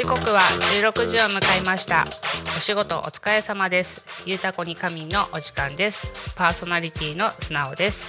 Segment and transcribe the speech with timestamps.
[0.00, 0.40] 時刻は
[0.80, 2.06] 16時を迎えました。
[2.56, 4.02] お仕事お疲れ様です。
[4.24, 6.06] ゆうたこに仮眠のお時間です。
[6.36, 8.06] パーソナリティの素直です。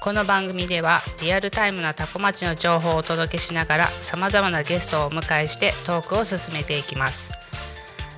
[0.00, 7.34] この番組ではリアルタイムなタコ町の情報をお届けしながら様々なゲストをお迎えしてトークを進めていきます。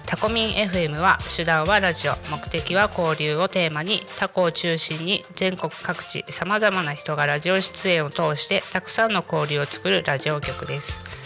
[0.04, 2.12] タコミン FM は手段はラジオ。
[2.30, 11.25] 目的は交流をテーマにタコを中心に全国各地さまざまな人がラジオ出演を通してたくさんの交流を作るラジオ局です。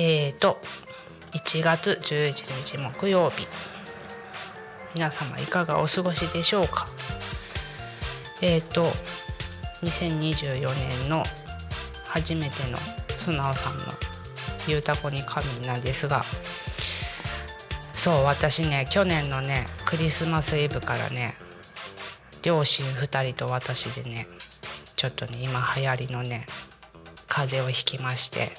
[0.00, 0.58] えーと
[1.32, 3.48] 1月11日木曜日。
[4.94, 6.86] 皆様いかがお過ごしでしょうか？
[8.40, 8.92] えーと
[9.82, 11.24] 2024年の
[12.06, 12.78] 初めての
[13.16, 13.84] 素直さんの
[14.68, 16.24] 「ゆうたこに神」なんですが
[17.92, 21.34] そう私ね去年のねクリスマスイブからね
[22.42, 24.28] 両親2人と私でね
[24.94, 26.46] ちょっとね今流行りのね
[27.28, 28.50] 風邪をひきまして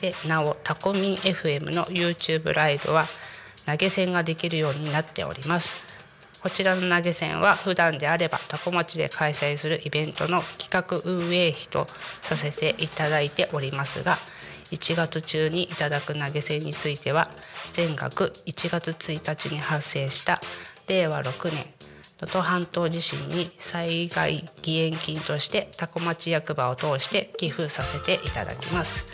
[0.00, 3.06] でなおタコミン FM の YouTube ライブは
[3.66, 5.88] 投げ銭ができるようになっております。
[6.40, 11.88] こちらの投げ銭は普段であればタコ町で開催するイベントの企画運営費と
[12.22, 14.18] させていただいておりますが
[14.70, 17.30] 1月中にいただく投げ銭については
[17.72, 20.40] 全額1月1日に発生した
[20.88, 21.64] 令和6年
[22.20, 29.06] 能登半島地震に災害義援金としてタコ町役場を通して寄付させていただきます。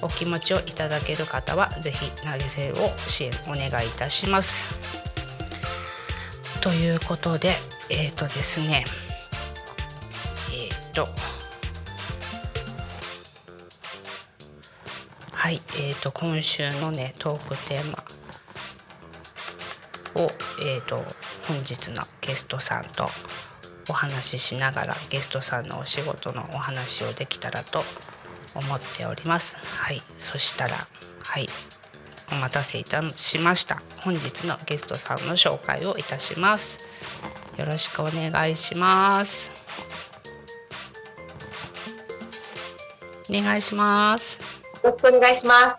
[0.00, 4.64] お気持ちをいただける方はぜひ投げ銭を支援お願いいたします。
[6.60, 7.50] ということで
[7.88, 8.84] えっ、ー、とですね
[10.52, 11.08] えっ、ー、と
[15.42, 18.04] はい、えー、と今週のねトークテーマ
[20.22, 20.30] を、
[20.64, 20.98] えー、と
[21.48, 23.08] 本日のゲストさんと
[23.90, 27.82] お話ししながらゲストさんのお仕事のお話をできたらと
[28.54, 29.56] 思っております。
[29.56, 30.76] はい、そしたら
[31.24, 31.48] はい
[32.30, 36.78] お待たせいたしました本日のゲストさんの紹介をいたします。
[37.58, 39.50] よろしくお願いします。
[43.28, 44.61] お願いします。
[44.82, 45.76] よろしくお願いします。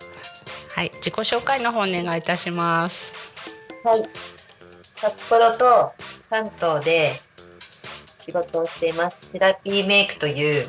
[0.74, 3.12] はい、自己紹介の方お願いいたします。
[3.84, 4.02] はい。
[4.96, 5.92] 札幌と
[6.30, 7.20] 関東で
[8.16, 9.16] 仕事をしています。
[9.32, 10.66] セラピーメイクという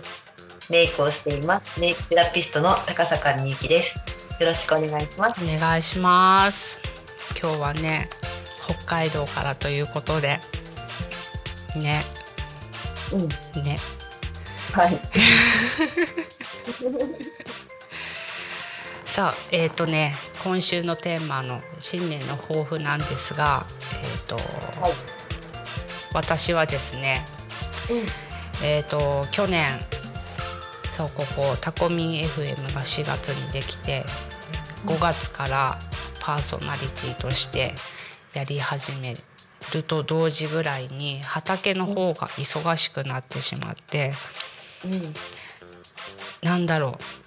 [0.70, 1.80] メイクをしています。
[1.80, 4.00] メイクセラピストの高坂みゆきです。
[4.40, 5.42] よろしくお願いします。
[5.42, 6.82] お願いします。
[7.42, 8.10] 今日はね、
[8.66, 10.42] 北海道からということで、
[11.78, 12.04] ね、
[13.14, 13.30] うん。
[13.64, 13.80] ね、
[14.74, 15.00] はい。
[19.16, 20.14] さあ、えっ、とね、
[20.44, 23.66] 今週のテーマの新年の抱負なんですが、
[24.04, 24.44] えっ、と、はい。
[26.14, 27.26] 私はですね、
[27.90, 28.68] うん。
[28.68, 29.80] えっ、と去年
[30.92, 34.04] そうここタコミン FM が4月にできて
[34.86, 35.80] 5月から
[36.20, 37.74] パーソナリティとして
[38.34, 39.16] やり始め
[39.74, 44.12] ると同時ぐらいに畑の方が忙しくなってしまって
[44.84, 45.14] うん。
[46.46, 47.25] なんだろう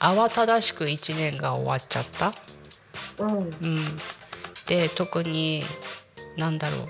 [0.00, 2.32] 慌ただしく1年が終わっちゃった？
[3.18, 3.36] うん。
[3.38, 3.84] うん、
[4.66, 5.62] で特に
[6.36, 6.86] なんだろう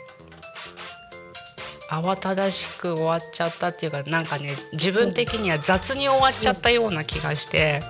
[1.91, 7.83] 慌ただしく終わっちゃったっていうかなんかね自分的には雑に終わっちゃったような気がして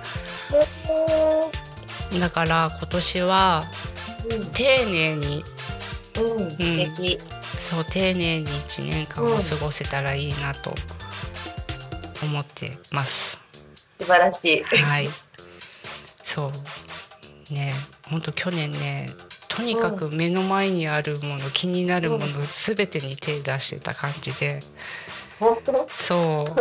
[2.19, 3.63] だから今年は
[4.53, 5.43] 丁寧に
[6.17, 6.49] うん。
[6.51, 7.19] 素敵。
[7.57, 10.73] そう丁寧に1年間を過ごせたらいいなと
[12.23, 13.40] 思ってます。
[14.01, 14.63] 素晴らしい。
[14.63, 15.09] はい。
[16.23, 16.51] そ
[17.49, 17.53] う。
[17.53, 19.11] ね、本当去年ね、
[19.47, 24.63] とにかく目の前にあるもの、気になるものすべてに手出してた感じで。
[25.39, 25.87] 本当？
[25.99, 26.55] そ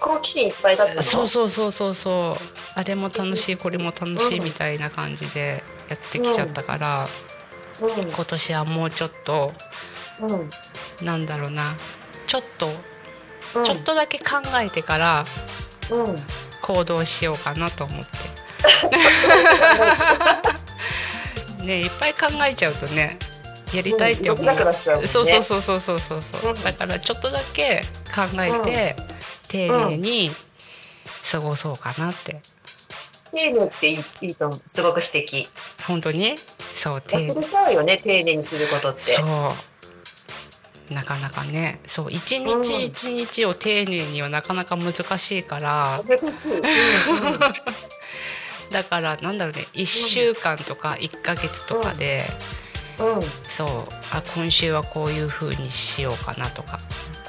[0.00, 1.02] 好奇心いっぱいだった。
[1.02, 2.44] そうそうそうそうそう。
[2.74, 7.08] あれも楽しい、これも楽しいみたいな感じでやってきちゃったから、
[7.80, 8.10] うん。
[8.10, 9.54] 今年はもうちょっと、
[10.20, 10.50] うん。
[11.06, 11.74] なんだろうな。
[12.26, 12.68] ちょっと、
[13.54, 13.64] うん。
[13.64, 15.24] ちょっとだけ考えてから
[15.90, 16.16] うん。
[16.66, 18.16] 行動しようかなと思って。
[21.64, 23.18] ねいっぱい考えちゃうとね
[23.72, 26.62] やりたいって思う、うんうねそうそうそうそうそうそうそう、うん。
[26.62, 27.84] だからちょっとだけ
[28.14, 28.96] 考えて、
[29.48, 30.30] 丁寧に
[31.30, 32.40] 過ごそうかなって。
[33.34, 34.62] 丁寧っていいいいと思う。
[34.66, 35.48] すごく素敵。
[35.86, 36.36] 本当に？
[36.78, 37.32] そう丁寧。
[37.32, 39.00] 忘れちゃうよね、丁寧にすることって。
[39.14, 39.26] そう
[40.90, 46.02] なかなかねそう一日一日を丁寧にはなかなか難しいから、
[48.70, 52.24] だからなんだろうね1週間とか1ヶ月とかで、
[52.98, 53.22] うん。
[53.50, 53.68] そう
[54.12, 56.78] あ今週はこういう風にしようかなとか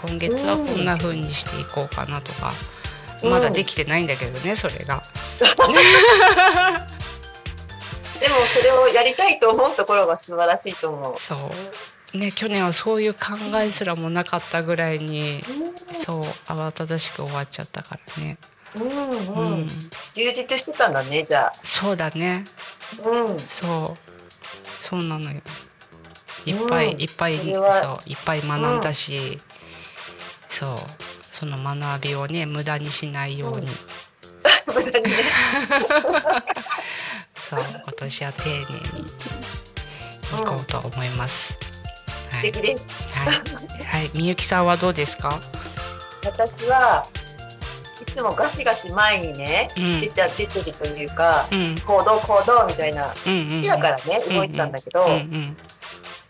[0.02, 2.78] 今月はこんな風にしていこうかなとか、うん
[3.24, 5.02] まだできてないんだけどねそれが。
[8.20, 11.20] でもそれをやりたいと思うところが素晴らしいと思う。
[11.20, 11.40] そう
[12.14, 13.20] ね去年はそういう考
[13.62, 15.42] えすらもなかったぐらいに
[15.94, 18.38] そう慌ただしく終わっちゃったからね。
[18.76, 19.68] うんうん、うん
[20.14, 22.44] 充実してたんだね、じゃそうだね
[23.04, 23.10] あ。
[23.10, 23.40] うん。
[23.40, 25.42] そうそうなのよ。
[26.46, 29.40] いっぱい、うんいっぱいそういっぱい学んだし、
[30.50, 30.78] そう
[31.34, 33.68] その学びをね無駄にしないように、
[34.68, 35.12] 無駄にね。
[37.42, 38.66] そう今年は丁寧に
[40.32, 41.58] 行こうと思います。
[42.32, 42.48] はい。
[42.48, 42.86] 素敵です。
[43.14, 43.36] はい、
[43.84, 45.40] はい、みゆきさんはどうですか？
[46.24, 47.08] 私は
[48.02, 50.02] いつもガシガシ前にね、うん。
[50.02, 51.80] 出て出てるというか、うん。
[51.80, 53.56] 行動行動みたいな、うんうんうん。
[53.58, 55.58] 好きだからね、動いてたんだけど、うんうん、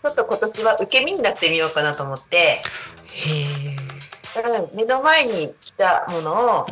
[0.02, 3.76] ちょっと今年は受け身になってみようかなと思って、へえ、
[4.36, 6.68] だから目の前に来たものを、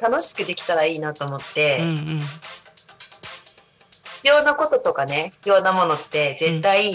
[0.00, 2.22] 楽しくできたらいいなと思って、うんうん。
[4.22, 6.92] 必要なこととかね、必要なものって絶対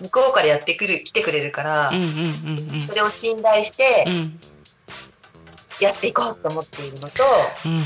[0.00, 1.90] 向こうからやってくる、来てくれるから、
[2.86, 4.40] それを信頼してうん
[5.80, 7.24] やっていこうと思っているのと、
[7.64, 7.82] うん。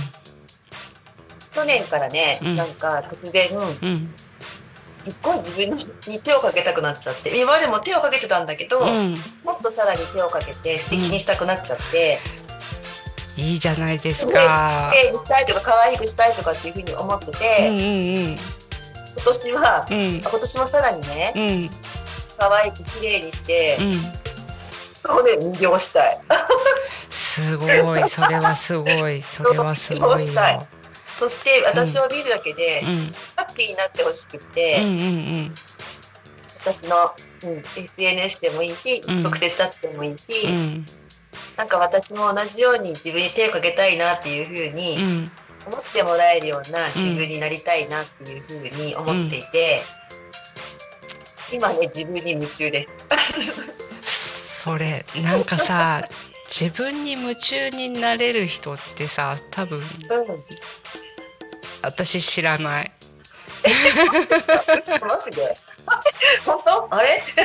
[1.55, 2.57] 去年からね、うん。
[2.57, 4.15] なんか突然、うん。
[4.99, 5.71] すっごい自分
[6.09, 9.13] に手をかけたくなっちゃって、今までも手をかけてたんだけど、うん。
[9.45, 12.19] もっとさらに手をかけて素敵にしたくなっちゃって、
[13.37, 14.93] いいじゃないですねか。
[14.95, 18.37] 綺麗にしたいとか可愛くしたいとかっていうふうに思ってて、
[19.17, 21.71] 今年は、今年もさらにね、うん
[22.37, 24.01] 可愛く綺麗にしてう、ん。
[25.07, 26.19] そうね、魅了したい。
[27.11, 30.67] すごい、それはすごい、それはすごいよ。
[31.19, 35.55] そして私を見るだけでうんハッピーになってほしくうんて、うん
[36.61, 40.87] 私の、うん、SNS でもいいし、うん直接会ってもいいし、うんうん
[41.57, 45.31] なんか私も同じように自分に手をかけたいなっていうふううにん
[45.67, 49.83] 思ってもらえるような自分になりたいなっていうふうに思っていて、
[51.55, 52.87] 今ね自分に夢中で
[54.03, 54.63] す。
[54.63, 56.09] それなんかさ
[56.51, 59.85] 自分に夢中になれる人ってさ多分うん、
[61.83, 62.93] 私知らない。
[64.83, 65.57] 嘘マジで
[66.45, 66.89] 本当？
[66.91, 67.23] あれ？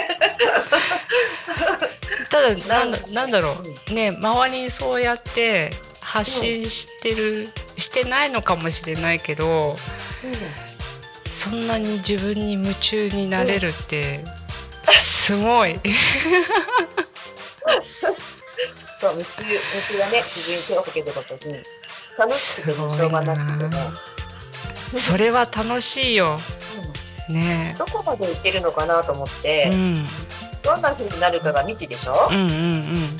[2.29, 3.57] ただなんだなんなんだろ
[3.89, 3.93] う。
[3.93, 9.77] ね周りにそうやって発信してる、してないのかもしれないけど
[11.31, 14.23] そんなに自分に夢中になれるって
[14.89, 15.79] すごい。
[18.99, 20.23] そう夢中夢中だね。
[20.25, 21.63] 自分に手をかけたことに
[22.17, 23.71] 楽しくてねしょうがなくても、
[24.99, 26.39] それは楽しいよ。
[27.29, 30.07] ねどこまでいけるのかなと思っえ、て、うん、
[30.63, 33.17] どんな風になるかが未知でしょ、うんうんうん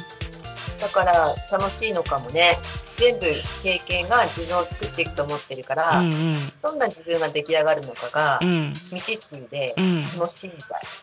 [0.79, 2.57] だから楽しいのかもね
[2.98, 3.25] 全部
[3.63, 10.53] 経験が自分を作っていくと思ってるから、うんうんどんな自分が出来上がるのかがうん未知数でうん楽しいみ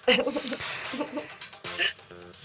[0.07, 0.25] たい。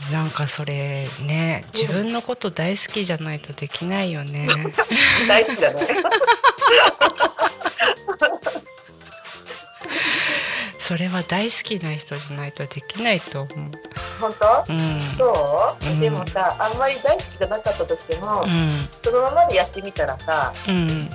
[0.11, 4.45] なんかそれね自分のこと大好きじゃないとできないよね。
[5.27, 5.87] 大好きだね。
[10.91, 13.71] それは大好きな人じゃないとできないと思う。
[14.19, 14.33] 本
[14.67, 14.73] 当？
[14.73, 15.01] うん。
[15.17, 18.43] そう、うんでもさあんまり大好きじゃなかったとしても、う
[19.01, 21.09] そのままでやってみたらさん。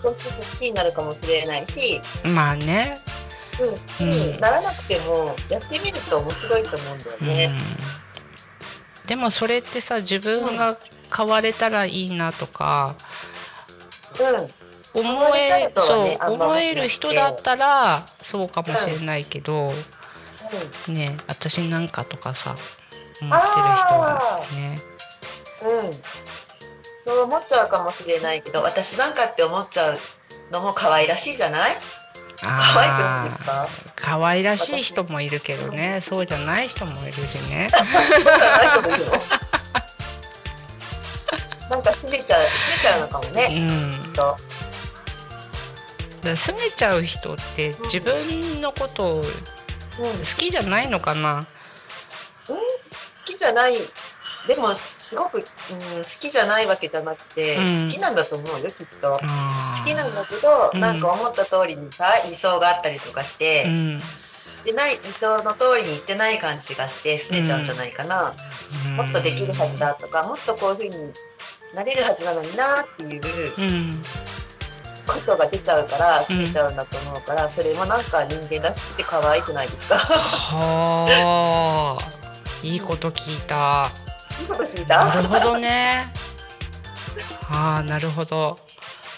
[0.00, 2.36] 少しずつ好きになるかもしれないし、うん。
[2.36, 3.00] まあね。
[3.60, 7.50] うん、好きにならなくてもやってみると面白いと思うんだようんね。。
[9.08, 10.78] でもそれってさ自分が
[11.12, 12.94] 変われたらいいなとか
[14.20, 14.63] うん、
[14.94, 19.72] 思えいとはそう思える人だったらそうかもしれないけど
[20.86, 22.54] うん、ね私なんかとかさ
[23.20, 24.78] 思ってる人はね。
[25.62, 25.94] うん、
[27.04, 29.98] そう思っちゃうかもしれないけど私なんかって思っちゃう
[30.52, 31.78] のも可愛らしいじゃない？
[32.40, 33.68] 可愛くないですか？
[33.96, 36.00] 可愛らしい人もいるけどね。
[36.02, 37.70] そうじゃない人もいるしね。
[41.70, 44.02] なんかすねちゃうすねちゃうのかもうね、ん。
[44.02, 44.36] きっと
[46.24, 51.46] だから拗ねちゃう人って自分のことをうん、好好きじゃないのかな？
[53.24, 53.74] きじゃない。
[54.46, 55.46] でもすごく、うん、好
[56.20, 57.86] きじゃないわけじゃなくて、うん。
[57.86, 59.12] 好きなんだと思うよきっと。
[59.12, 60.80] 好好きなんだけど、うん。
[60.80, 64.00] なんか思った通りにさ理想があったりとかして、うん。
[64.64, 68.34] でない理想の通りにいってない感じがして拗ねちゃうんじゃないかな、
[68.96, 71.12] もっとできるはずだとかもっとこういうふうに
[71.74, 73.22] なれるはずなのになっていう
[75.08, 79.96] うんことが出ちゃうから拗ねちゃうんだと思うから、それもなんか人間らしくて可愛くないですか？
[79.96, 82.04] はあ。
[82.62, 83.90] いいこと聞いた。
[84.40, 86.06] いいこと聞いなたるほどね。
[87.50, 88.58] ああなるほど。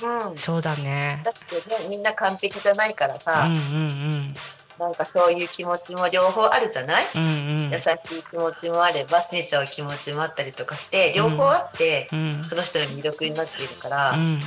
[0.03, 1.23] うん、そうだね。
[1.25, 4.35] だってねみんな完璧じゃないからうんさ、うん。
[4.79, 7.29] なんかそういう気持ちも両方あるじゃない、うんうん。
[7.29, 7.33] う
[7.69, 7.85] ん優し
[8.19, 12.43] い気持ちもあれば拗ねちゃう気持ちもあったりとかして両方あって、うん。
[12.45, 14.41] その人の魅力になっているから、うん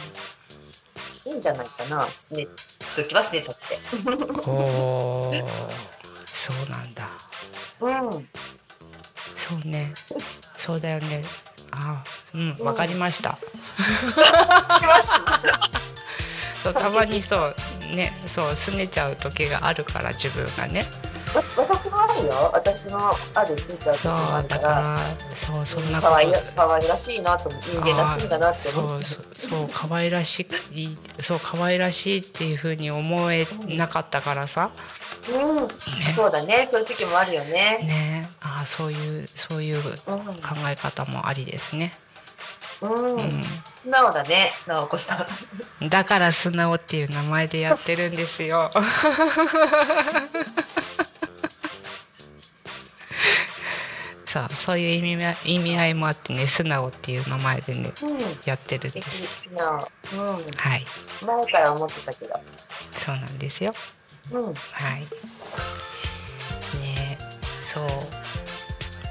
[1.29, 2.05] いいんじゃないかな。
[2.05, 2.47] 拗ね
[2.95, 3.79] 時は拗ねちゃって。
[6.25, 7.09] そうなんだ。
[7.81, 8.27] うん。
[9.35, 9.93] そうね。
[10.57, 11.23] そうだよね。
[11.71, 13.37] あうんわかりました、
[14.79, 15.39] 来ました。
[16.63, 17.55] そうたまにそう
[17.95, 20.85] ねそう拗ねちゃう時があるから自分がね
[21.35, 22.51] わ私もあるよ。
[22.53, 24.97] 私もある拗ねちゃう時そうもあるかだからら
[25.35, 34.71] そうそんな可愛い可愛らしいなと人間らしいんだなって思っちゃそうそうそう可愛らしいそう可愛らしいっていう風に思えなかったからさ。
[35.29, 35.67] う、うん
[36.11, 36.67] そうだね。
[36.69, 37.79] そういう時もあるよね。
[37.83, 38.29] ね。
[38.41, 41.93] ああそういうそういう考うんえ方もありですね、
[42.81, 43.19] うん、う
[43.75, 45.27] 素直だね直子さ
[45.81, 48.71] んん、だから素直っていう名前でやってるんですよ
[54.29, 58.19] さあそういう意味合い意味合いもあってね素直っていう名前でねうん。
[58.45, 59.41] やってるんです。
[59.41, 59.73] 素直。
[60.13, 60.45] うん。
[60.55, 60.85] はい。
[61.25, 62.39] 前から思ってたけど。
[62.91, 63.73] そうなんですよ。
[64.31, 64.43] うん。
[64.45, 64.53] はい。
[66.77, 67.17] ね
[67.63, 67.85] そう。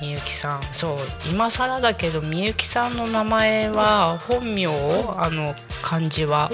[0.00, 0.98] みゆきさん、そう
[1.28, 6.48] 今更だけどみゆきさんの名前は本名あの漢字は。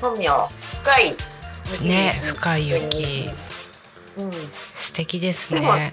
[0.00, 0.28] 本名。
[0.82, 1.86] 深い。
[1.86, 3.28] ね深い雪。
[4.16, 4.32] うん。
[4.74, 5.92] 素敵ですね。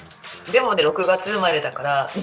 [0.51, 2.09] でもね6月生まれだから。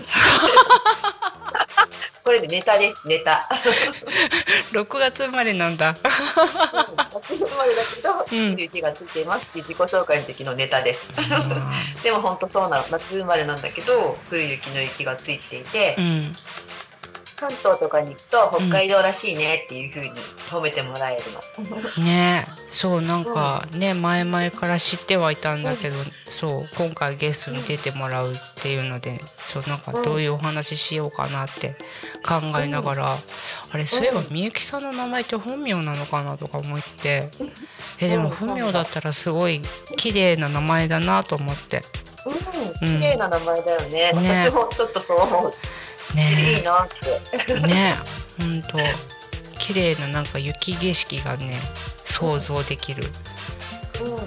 [2.25, 3.49] これれでネタですネタ。
[4.73, 5.95] 6月生まれなんだ。
[5.95, 6.03] 6
[7.23, 8.57] 月生まれだけど、うん。
[8.59, 11.09] 雪がついていますっていう自己紹介の時のネタです。
[12.05, 16.37] でも本当そうなの夏生まれなんだけど来る雪の雪がついていて、うん
[17.39, 20.15] 関東とかに行くと北海道らしいねっていう風に
[20.51, 21.23] 褒めてもらえる
[21.97, 22.49] の、ね。
[22.71, 25.97] そうなんかね前々から知ってはいたんだけど、
[26.29, 31.77] そう今回ゲストに出てもらうっていうのでそうなんかどういうお話ししようかなって
[32.27, 33.19] 考えながら、
[33.71, 37.31] あれそういえばみゆきさんの名前って本名なのかなとか思って。
[38.01, 39.61] えでも本名だったらすごい
[39.97, 41.83] 綺麗な名前だなと思って。
[42.81, 44.13] うん、綺麗な名前だよね、ね。
[44.15, 45.53] 私もちょっとそう思う
[46.15, 47.61] いいねなって。
[47.67, 47.97] ね
[48.39, 48.79] ほんと。
[49.59, 51.59] 綺麗ななんか雪景色がね
[52.05, 53.11] 想像できる。
[54.01, 54.13] うん。
[54.13, 54.19] うん。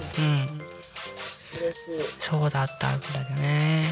[2.19, 3.85] そうだったんだよね。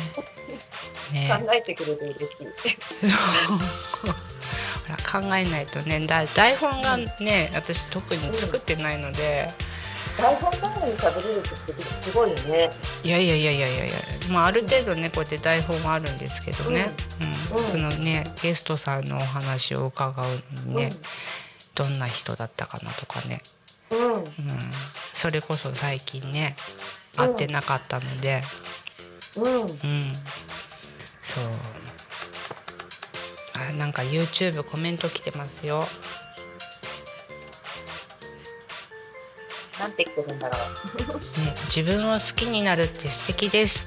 [1.11, 1.29] ね。
[1.29, 2.47] 考えてくれて嬉しい。
[5.11, 9.49] 考えないとねだ台本がね私特に作ってないので、
[10.21, 12.69] 台本なのに喋れるってすごいよね。
[13.03, 13.85] いやいやいやいやいや。
[13.85, 13.95] いや、
[14.29, 16.89] まあ、ある程度ねこうやって台本はあるんですけどね、
[17.51, 17.57] うん。
[17.57, 17.71] うん。
[17.71, 20.93] そのねゲストさんのお話を伺うのにね、
[21.75, 23.41] どんな人だったかなとかね、
[23.91, 24.13] うん。
[24.15, 24.25] うん、
[25.13, 26.55] それこそ最近ね
[27.15, 28.43] 会ってなかったので、
[29.37, 29.61] うん。
[29.61, 29.69] うん、
[31.23, 31.43] そう。
[33.69, 35.87] あ、なんか YouTube コメント来てますよ。
[39.79, 40.61] なんて言ってるんだろね、
[41.73, 43.85] 自分を好きになるって素敵です。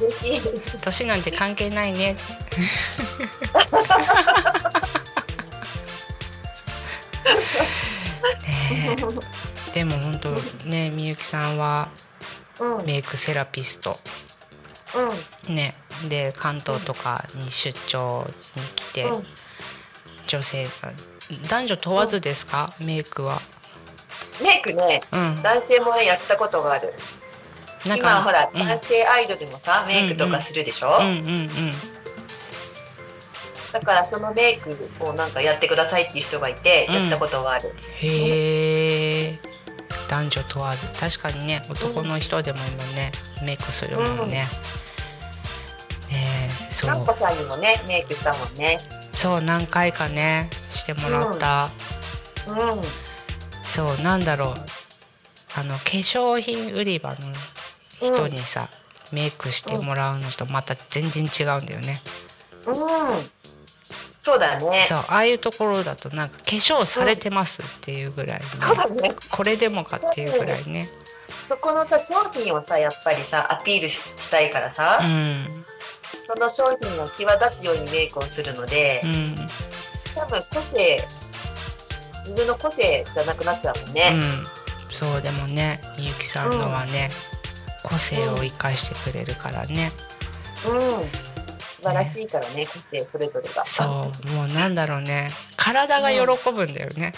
[0.00, 0.40] う嬉しい。
[0.80, 2.16] 年なんて関係ないね。
[8.70, 8.96] ね
[9.72, 10.30] えでも本当
[10.68, 11.88] ねみゆきさんは
[12.60, 12.86] うん。
[12.86, 13.98] メイクセラピスト。
[15.48, 15.54] うん。
[15.54, 15.74] ね
[16.08, 19.26] で関東とかに出張に来て、うん。
[20.26, 20.92] 女性が
[21.48, 23.40] 男女問わずですか、メイクは。
[24.42, 25.42] メイクねうん。
[25.42, 26.94] 男性もねやったことがある。
[27.84, 28.60] 今ほらうん。
[28.64, 31.72] 男性アイドルもさメイクとかするでしょ、うんうんうん。
[33.72, 36.94] だからそのメイクをなんかやってくださいっていう人がいてうん。
[36.94, 39.38] やったことがある、へえ。
[40.08, 40.86] 男女問わず。
[40.98, 43.12] 確かにね男の人でも今ね、
[43.44, 44.34] メイクするもんね。
[44.34, 44.48] ね
[46.10, 46.90] えそう。
[46.90, 48.78] かんこさんにもねメイクしたもんね。
[49.12, 51.70] そう何回かねしてもらった、
[52.46, 52.56] うん
[53.68, 54.54] そうなんだろう。
[55.58, 57.16] あの化粧品売り場の
[58.00, 58.68] 人にさ、
[59.12, 62.02] メイクしてもらうのとまた全然違うんだよね。
[62.66, 62.74] うん。
[64.20, 64.84] そうだね。
[64.88, 68.46] そうああいうところだとなんか化粧されてますっていうぐらい、ね。
[68.58, 69.14] そうだね。
[69.30, 70.88] これでもかっていうぐらいね。
[71.46, 75.44] そこのさ商品をさやっぱりさアピールししたいからさ、うん。
[76.26, 79.36] その商品の際立つようにメイクをするので、うん。
[80.16, 81.25] 多分個性自
[82.36, 84.22] 分の個性じゃなくなっちゃうもんうね、ん、
[84.90, 87.10] そうでもねみゆきさんのはね、
[87.82, 89.90] 個性を生かしてくれるからね、
[90.68, 90.80] うん。
[91.58, 93.64] 素晴らしいからね個性それぞれが。
[93.64, 93.84] そ
[94.24, 94.28] う。
[94.28, 95.30] もうなんだろうね。
[95.56, 97.12] 体が喜ぶんだよね、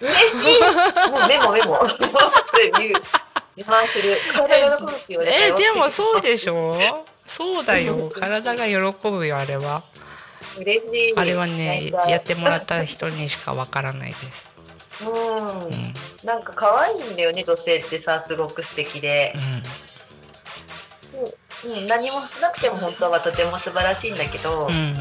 [0.00, 0.62] 嬉しい。
[1.10, 1.86] もうメモメモ。
[1.86, 1.98] そ
[2.56, 3.02] れ言う
[3.56, 4.16] 自慢する。
[4.32, 6.76] 体が喜ぶって言われたえよでもそうでしょ？
[7.26, 8.08] そうだよ。
[8.14, 9.82] 体が喜ぶよあれは
[10.58, 11.14] 嬉しい。
[11.16, 14.56] あれはねやってもらった人にしかわからないです、
[15.02, 15.58] うん。
[15.60, 15.70] うん
[16.24, 19.34] なんか可愛いんだよね女性ってさすごく素敵で、
[21.64, 24.74] うん、何もしなくても本当はとても素晴らしいんだけど、うん。
[24.74, 24.94] うん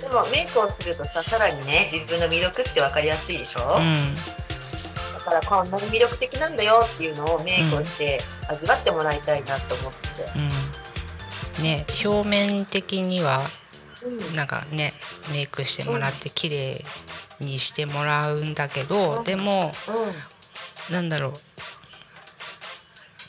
[0.00, 4.14] でもメイクをするとささらにね自分の魅力って分かりやすいでしょ、うん。
[4.14, 9.98] だからこんなに魅力的なんだよっていうのをメイクをして味わってもらいたいなと思って、
[11.58, 11.64] うん。
[11.64, 13.59] ね表面的にはうん
[14.34, 14.92] なんかね
[15.32, 16.84] メイクしてもらって綺麗
[17.40, 19.72] にしてもらうんだけど、でも
[20.90, 21.32] なんだろう。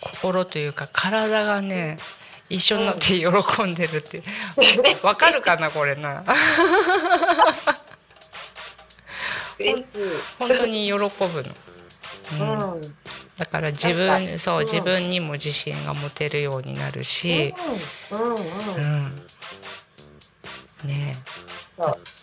[0.02, 1.98] 心というか体がね
[2.50, 3.28] 一緒になって喜
[3.64, 4.24] んでるって。
[5.04, 6.24] わかるかなこれな。
[10.40, 11.10] 本当に喜ぶの、
[12.34, 12.74] うん。
[12.74, 12.96] うん。
[13.38, 17.54] だから自分そう自分にも自信が持てるようになるし、
[18.12, 18.16] う
[18.82, 19.21] ん
[20.86, 21.16] ね。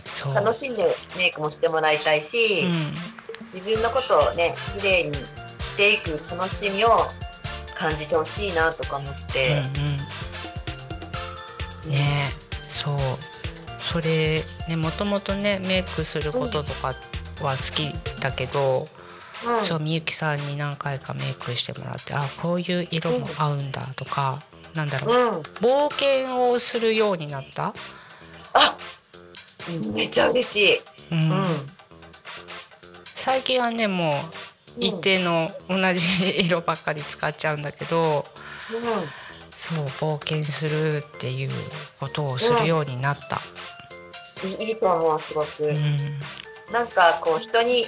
[0.04, 0.34] そう。
[0.34, 2.94] 楽しんでメイクもしてもらいたいし、うん。
[3.44, 5.16] 自分のことをね綺麗に
[5.58, 6.88] していく楽しみを
[7.74, 9.82] 感じてほしいなとか思って、うん
[11.86, 12.30] うん、ね。
[12.30, 12.98] えそう。
[13.80, 16.94] それねもともとねメイクすることとか
[17.40, 18.88] は好きだけど、
[19.46, 19.64] うん。
[19.64, 24.42] そうみゆきさんに何回かメイクしてもらってあこういう色も合うんだとか、
[24.74, 27.72] なんだろう、うん、冒険をするようになった
[28.54, 28.76] あ
[29.94, 30.82] めちゃ嬉しい。
[31.12, 31.70] うんうん。
[33.14, 34.14] 最近はねもう
[34.76, 38.24] うん一定の同じ色ばっかり使っちゃうんだけど、
[39.56, 41.50] そう冒険するっていう
[41.98, 43.40] ことをするようになった。
[44.44, 44.62] うん。
[44.62, 45.64] いいと思う、すごく。
[45.64, 46.20] うん
[46.72, 47.86] なんかこう人に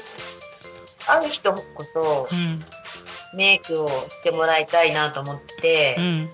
[1.07, 2.65] 会う人こそうん
[3.35, 6.29] メイクをしてもらいたいなと思ってう、ん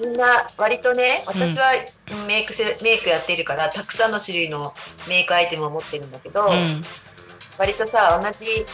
[0.00, 0.24] みんな
[0.56, 1.66] 割とね、私は
[2.26, 4.74] メイクせメイクやっているからたくさんの種類の
[5.08, 6.82] メイクアイテムを持ってるんだけど、うん。
[7.58, 8.64] 割とさ同じシ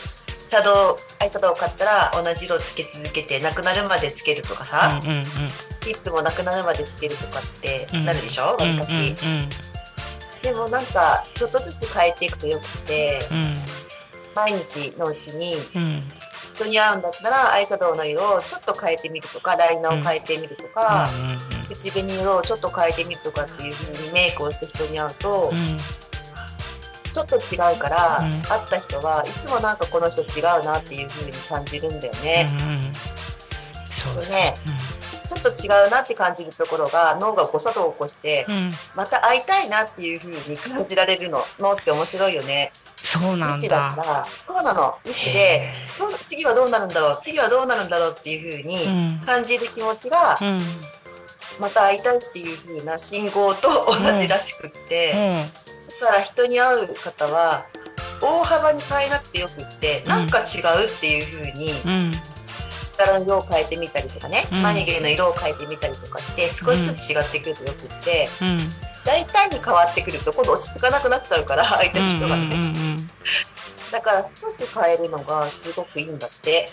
[0.57, 5.25] ャドウアイシャドウを買ったら同じ色をつけ続けてなくなるまでつけるとかさ、うんうん
[5.87, 8.05] リップもなくなるまでつけるとかってうん。
[8.05, 9.17] なるでしょ、うんうんわりかし、
[10.43, 13.55] でもなんかちょっとずつ変えていくとよくてうん。
[14.35, 16.03] 毎日のうちにうん。
[16.57, 21.09] 人に合うんだったらアイシャドウの色をちょっと変えてみるとかライナーを変えてみるとか、
[21.69, 25.57] 口紅色をちょっと変えてみるとかっていう風にメイクをして人に会うと、うん。
[25.57, 25.79] うん
[27.13, 28.43] ちょっと違うから、うん。
[28.43, 32.47] 会った人はいつもなんかこの人違うなっていう風に感じるんだよね。
[32.53, 32.93] うんうん。
[33.89, 34.55] そうね。
[35.27, 38.55] ちょっと違うなって感じるところが脳が誤作動を起こして、うん。
[38.55, 41.43] うんまた会いたいなっていう風に感じられるの。
[41.59, 42.71] 脳って面白いよね。
[42.97, 44.99] そうなん未知だっだたら、そうなの。
[45.05, 45.73] 未知へで、
[46.23, 47.19] 次はどうなるんだろう？
[47.23, 49.21] 次はどうなるんだろうっていう風うにん。
[49.21, 50.61] 感じる気持ちが、うん
[51.61, 55.49] また会いたいっていう風な信号と同じらしくって、
[56.01, 57.67] だから人に会う方は、
[58.23, 60.09] 大幅に変えなくてよくって、ん。
[60.09, 61.91] なんか違うっていう風に、うん。
[61.91, 62.23] うん
[62.97, 64.63] 力の色を変えてみたりとかね、うん。
[64.63, 68.71] 眉毛の色を変えてみたりとかして、少しずつ違ってくるとよくって、うん。
[69.05, 72.45] 大胆に変わってくると今度落ち着かなくなっちゃうから、相手の人がね。
[72.45, 72.53] うん。
[72.53, 73.11] うんうん
[73.93, 76.69] だから少し変えるのがすごくいいんだって。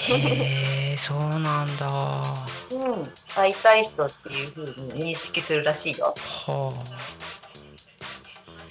[0.00, 3.12] へえそうなんだはうん。
[3.34, 6.14] 会いたい人っていう風に認識するらしいよ。
[6.46, 6.72] あ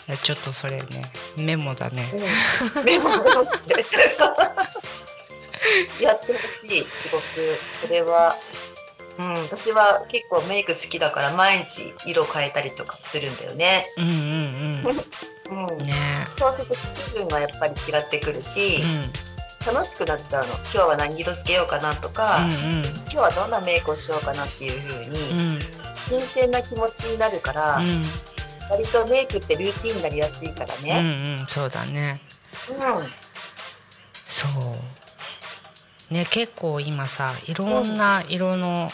[0.08, 2.04] いやちょっとそれねメモだね
[2.76, 2.84] うん。
[2.84, 3.86] メモメモして。
[6.02, 7.24] やってほしい、すごく。
[7.82, 8.36] それは。
[9.20, 13.86] うん、私は結構メイク好きだから毎日色変えたりとかするんだよね。
[13.98, 14.14] うんうん
[15.52, 15.78] うんうん。
[15.86, 15.94] ね
[16.38, 19.12] そうすると気分がやっぱり違ってくるしう、ん
[19.72, 20.54] 楽しくなっちゃうの。
[20.56, 25.60] 今日は何色つけようかなとか、うん今日はどんなメイクをしようかなっていう風うに、ん
[26.02, 28.04] 新鮮な気持ちになるから、うん
[28.72, 31.00] 割とメイクってルーティンになりやすいからうんね。
[31.40, 32.22] うんそうだね
[32.70, 32.78] うん。
[34.26, 34.48] そ
[36.10, 38.90] うね結構今さいろんな色の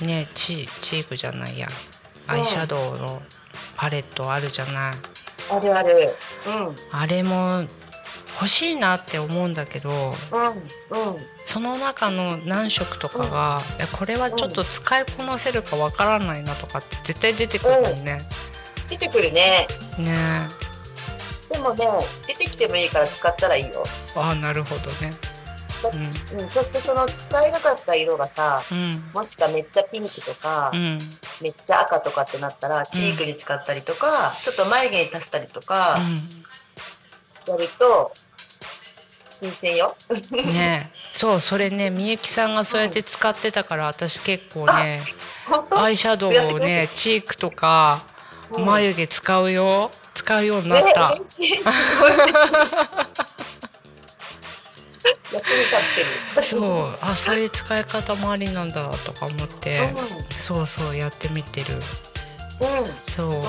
[0.00, 0.06] うん。
[0.06, 1.68] ねチチークじゃないや
[2.28, 3.20] アイシャドウの
[3.76, 4.94] パレットあるじゃない
[5.50, 6.14] あるある。
[6.46, 6.76] うん。
[6.92, 7.64] あれも
[8.34, 10.46] 欲しいなって思うんだけどうん。
[10.46, 11.16] うん。
[11.44, 18.20] その中の何色とかが、いやこれはちょっと使いこなせるかわからないなとかって絶対出てくるもんね。
[18.88, 19.66] 出てくるね。
[19.98, 20.16] ね
[21.50, 21.86] でもね、
[22.26, 23.84] 出てきてもいいから使ったらいいよ。
[24.16, 25.12] えああなるほどね。
[26.38, 26.48] うん。
[26.48, 30.98] そしてその使えなかった色がさ、うんうんもしかめっちゃピンクとか、うん
[31.40, 35.98] めっちゃ赤とかってなったら、チークに使ったりとか、ちょっと眉毛に足したりとか、
[37.46, 38.12] やると、
[39.28, 39.96] 新鮮よ。
[40.08, 40.20] うん
[40.52, 40.96] ねえ。
[41.12, 45.02] そうそれねみゆきさんがそうやって使ってたから私結構ね
[45.70, 48.02] アイシャドウをねチークとか
[48.50, 48.66] うん。
[48.66, 51.12] 眉毛使うよ使うようになっね、た。
[56.42, 59.94] そうあそういう使い方もありなんだとか思って、
[60.36, 61.74] そうそうやってみてる。
[62.60, 62.68] うん。
[62.80, 62.82] う。
[62.82, 62.86] ん。
[63.08, 63.42] そう。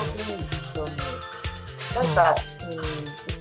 [1.94, 2.74] なんか、うん、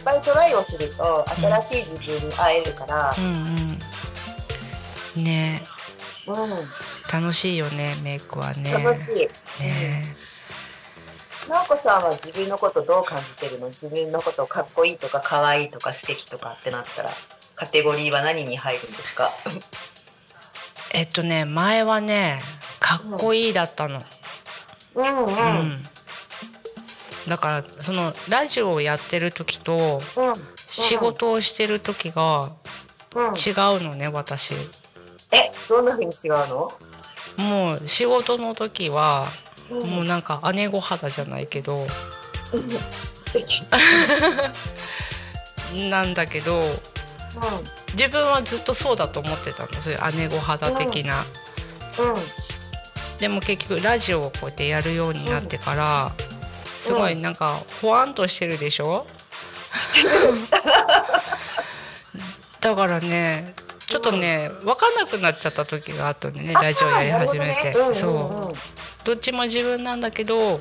[0.03, 3.13] ぱいトライをすると新しい自分に会えるから。
[3.17, 3.25] う、ん
[5.15, 5.23] うん。
[5.23, 5.63] ね。
[6.25, 6.57] うん、え
[7.11, 8.71] 楽しいよねメイクはね。
[8.71, 9.61] 楽しい。
[9.61, 10.15] ね。
[11.49, 13.67] 直子さんは自分のことどう感じてるの？
[13.67, 17.09] 自分のことかっこいいとか可愛いとか素敵とかってなったら
[17.55, 19.33] カテゴリーは何に入るんですか？
[20.93, 22.41] えっとね前はね
[22.79, 24.03] かっこいいだったの、
[24.95, 25.35] うんうん。
[25.35, 25.89] うん
[27.27, 30.33] だからそのラジオをやってる時とうん
[30.67, 32.51] 仕事をしてる時が
[33.15, 34.53] うん違うのね私。
[35.31, 36.71] えどんな風に違うの？
[37.38, 39.27] もう仕事の時は
[39.69, 39.88] うん。
[39.89, 41.88] もうなんか姉御肌じゃないけど
[43.17, 43.63] 素敵。
[45.89, 46.63] なんだけどう
[47.93, 51.23] 自分はずっとそうだと思ってたのそういう姉御肌的な、ん。
[51.23, 51.25] うん。
[53.19, 56.12] でも結局ラジオをこうやってやるようになってから、
[56.83, 59.05] すごいなんかほわんとしてるでしょ？
[62.59, 63.53] だからね
[63.87, 67.85] ちょっとね分かんなくなっちゃった時があったんでねラジオやり始めて、ねうんう。
[67.85, 68.57] んうんそう
[69.05, 70.59] どっちも自分なんだけどうん。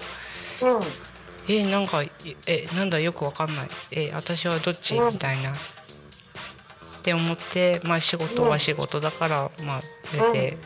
[1.48, 2.04] えなんか
[2.46, 3.68] えなんだよくわかんない。
[3.90, 4.98] え私はどっち？
[4.98, 5.50] みたいな。
[5.52, 5.54] っ
[7.02, 9.80] て思ってまあ仕事は仕事だからまあ
[10.12, 10.56] 出て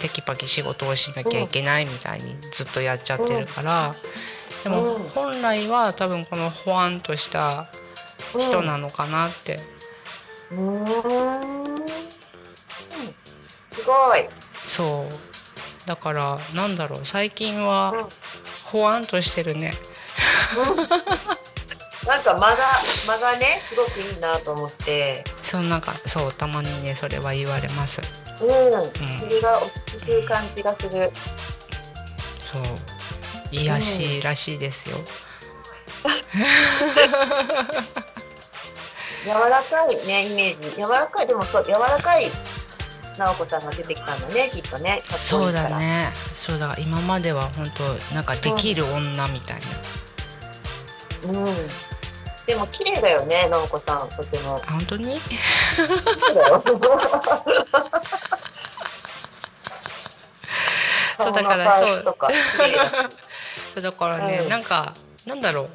[0.00, 3.94] テキパキ仕事をしなきゃいけないみたいにずっとやっちゃってるから
[4.64, 7.66] でも本来は多分このほわんとした
[8.36, 9.60] 人なのかなって。
[10.50, 11.86] うーん。
[13.66, 14.26] すごい。
[14.64, 15.14] そう。
[15.86, 17.04] だからなんだろう。
[17.04, 18.08] 最近は
[18.64, 19.74] ほわんとしてるね。
[22.06, 22.56] なんか間が
[23.06, 28.00] 間がねすごくいいなと思って、そうなんかそうたまにねそれは言われます。
[28.40, 28.48] うん、
[29.18, 31.10] それが落ち着く感じがする。
[32.52, 32.62] そう
[33.54, 34.96] 癒やしらしいですよ、
[39.24, 40.76] 柔らかいねイメージ。
[40.76, 42.30] 柔らかいでもそう柔らかい
[43.16, 45.02] 直子さんが出てきたんだねきっとね。
[45.06, 45.68] かっこいそいうだ。
[45.78, 49.60] ねそうだ今までは本当なんかできる女みたい
[51.32, 51.54] な、うん。
[52.46, 54.60] でも綺麗だよね直子さんとても。
[54.66, 55.20] あ本当に？
[61.18, 62.12] そうだ から顔の
[63.74, 64.48] そうだからね、うん。
[64.48, 64.94] なんか
[65.26, 65.68] なんだろう。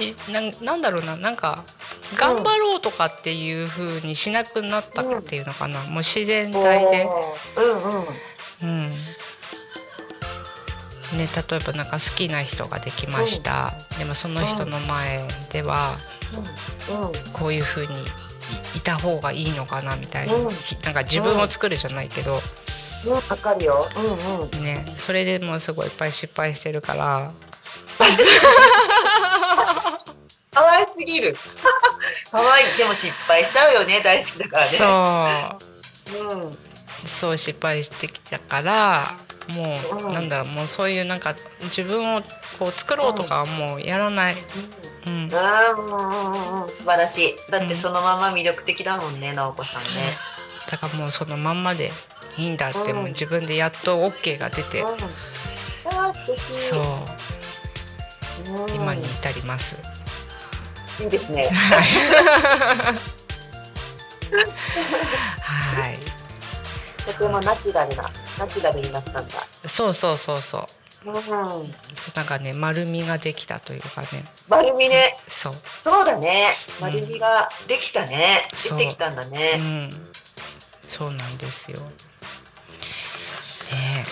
[0.00, 1.64] えなんなんだろうななんか
[2.16, 7.08] 頑張ろうとかっていう風にしなくなったっていうのかな、もう自然体で、
[7.56, 8.06] うんうん。
[8.62, 8.90] うん。
[11.18, 15.98] ね、例えばなんか好きな人ができました、でもその人の前では
[16.90, 17.04] うん。
[17.04, 17.12] うん。
[17.32, 18.06] こういう風にい
[18.78, 22.40] いた方がいいのかなみたいな、なんか自分を作るじゃないけど、
[23.04, 23.88] うん、わかるよ。
[23.96, 24.62] うんうん。
[24.62, 27.32] ね、それでもうすごいいっぱい失敗してるから
[30.54, 31.36] 可愛すぎる。
[32.30, 32.76] 可愛い。
[32.76, 34.00] でも失敗しちゃうよね。
[34.02, 34.70] 大好きだからね。
[34.70, 34.84] そ
[36.18, 36.28] うう。
[36.28, 36.58] うん。
[37.06, 42.22] そう失敗してきたからもう、うんなんだろうもうそういうなんか自分を
[42.58, 44.36] こう作ろうとかはもうやらない、
[45.06, 47.50] うん、うんうんうん素晴らしい。
[47.50, 49.88] だってそのまま魅力的だもんね、直子さんね。
[50.70, 51.90] だからもうそのまんまで
[52.38, 54.88] いいんだって、うんもう自分でやっと OK が出て、うん。
[54.88, 56.40] あー素敵。
[56.54, 56.82] そう
[58.64, 59.76] うん今に至ります。
[61.00, 61.48] いいですね。
[65.42, 65.98] はい
[67.06, 68.04] とてもナチュラルな、
[68.38, 69.34] ナチュラルになったんだ。
[69.66, 71.14] そうそうそうそううん。
[72.14, 75.18] なんかね丸みができたというかね丸みね。
[75.28, 76.46] そうそうだね。
[76.80, 78.46] 丸みができたね。
[78.54, 79.56] そう出てきたんだうね。
[79.56, 79.92] ん
[80.86, 81.78] そうなんですよ
[83.70, 84.04] ね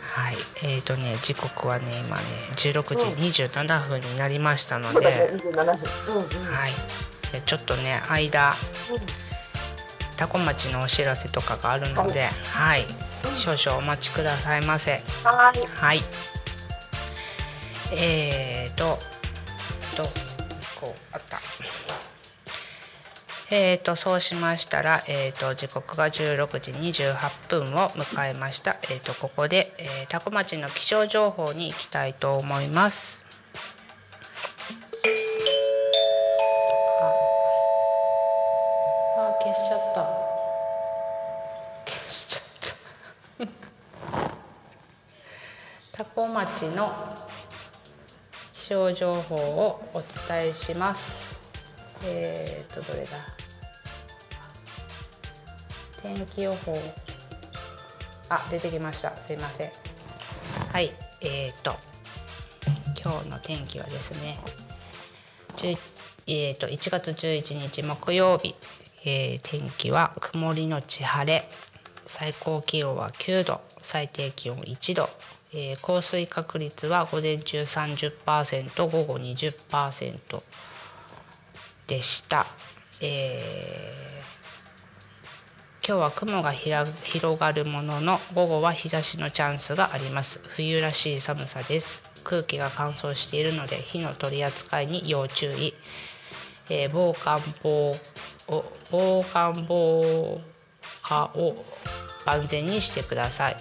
[0.00, 2.22] はいえーとね時刻はね今ね
[2.56, 3.06] 16時
[3.40, 5.72] 27分になりましたので、そうだね。
[5.72, 6.14] 27分。
[6.16, 6.52] うんうん。
[6.52, 6.72] はい
[7.32, 8.54] でちょっとね間
[10.18, 12.86] タコ町のお知らせとかがあるのではい
[13.34, 15.66] 少々お待ちくださいませはい。
[15.74, 16.00] はい
[17.96, 18.98] えーと
[19.96, 20.08] と
[23.54, 33.22] えーとそうしましたら、えー、と時刻が16時28分を迎えました、えー、とここで、えー、タコ町の気象情報に行きたいと思います。
[36.98, 37.12] あ
[39.18, 40.00] あ消しちゃった。
[41.90, 42.40] 消しちゃ
[43.44, 43.48] っ
[45.92, 45.98] た。
[45.98, 46.90] タコ町の
[48.54, 51.38] 気象情報をお伝えします。
[52.04, 53.41] えー、とどれだ？
[56.02, 56.76] 天気予報。
[58.28, 59.14] あ出てきました。
[59.16, 59.70] すいません。
[60.72, 60.90] はい。
[61.20, 61.76] えー、と
[63.02, 64.38] 今日の天気はですね
[65.56, 65.78] 10
[66.26, 68.54] えー、と1月11日木曜日、
[69.04, 71.48] えー天気は曇りのち晴れ。
[72.06, 75.08] 最高気温は9度最低気温1度、
[75.52, 80.42] えー降水確率は午前中30%午後20%
[81.86, 82.46] でした、
[83.00, 84.11] えー
[85.84, 90.40] 今日は雲がひら広がるものの午後は日差しのチャンスがあります。
[90.44, 92.00] 冬らしい寒さです。
[92.22, 95.74] 空気が乾燥しているので火の取り扱いに要注意、
[96.70, 97.96] えー防寒防
[98.46, 100.40] お防寒防
[101.02, 101.64] 火を
[102.26, 103.56] 万全にしてください。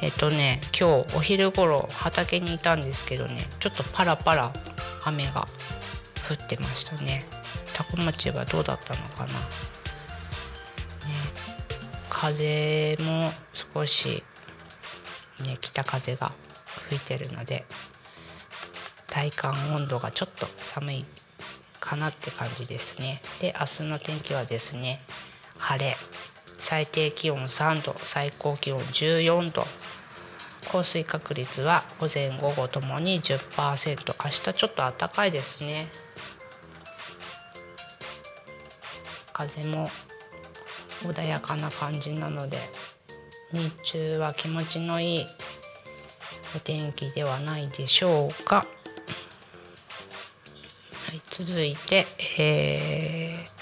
[0.00, 4.52] えっとね今日お昼頃畑にいたんですけどねちょっとパラパラ
[5.04, 5.46] 雨が
[6.30, 7.26] 降ってましたね。
[7.74, 9.34] タコ町はどうだったのかな、
[12.18, 13.30] 風も
[13.74, 14.24] 少し、
[15.44, 16.32] ね、北風が
[16.88, 17.66] 吹いてるので
[19.06, 21.04] 体感温度がちょっと寒い
[21.78, 23.20] かなって感じですね。
[23.42, 25.02] で明日の天気はですね
[25.58, 25.94] 晴れ。
[26.58, 29.66] 最低気温3度最高気温14度。
[30.72, 35.88] 降水確率は午前午後ともに10%明日ちょっと暖かいですね。
[39.34, 39.90] 風も
[41.02, 42.58] 穏やかな感じなので
[43.52, 45.26] 日中は気持ちのいい
[46.54, 48.64] お天気ではないでしょうか、は
[51.12, 52.06] い、続いて、
[52.38, 53.56] えー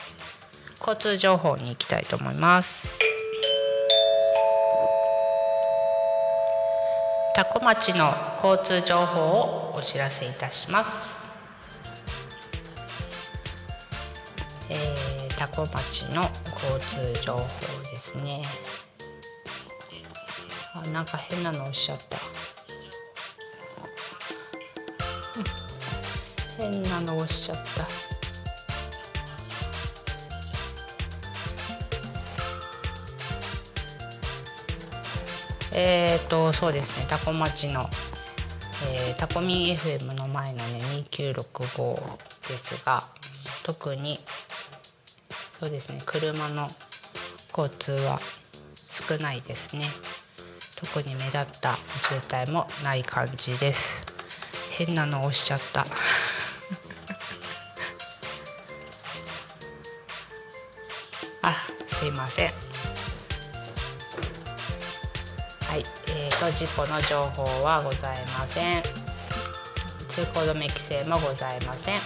[0.86, 2.98] 交通情報に行きたいと思います。
[7.34, 8.12] 多古町の
[8.44, 11.18] 交通情報をお知らせいたします、
[14.70, 16.30] えー、多古町の
[16.64, 17.42] 交通情報
[17.92, 18.42] ですね。
[20.74, 22.16] あなんか変なのおっしゃった。
[26.56, 27.86] 変なのおっしゃった。
[35.76, 37.06] えー、とそうですね。
[37.10, 37.90] タコ町の、
[38.88, 41.94] えー、タコミン FM の前のね2965
[42.48, 43.04] ですが
[43.64, 44.18] 特に
[45.58, 46.02] そうですね。
[46.04, 46.68] 車の
[47.56, 48.18] 交通は
[48.88, 49.86] 少ないですね。
[50.76, 51.76] 特に目立った
[52.08, 54.04] 渋滞もない感じです。
[54.76, 55.86] 変なの押しちゃった。
[61.42, 62.48] あすいません。
[62.48, 62.52] は
[65.76, 68.82] い、えーと事故の情報はございません。
[70.08, 72.00] 通行止め規制もございません。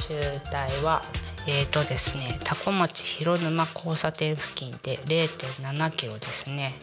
[0.00, 1.02] 渋滞は
[1.50, 6.74] えーとですね多古町広沼交差点付近で0.7キロですね。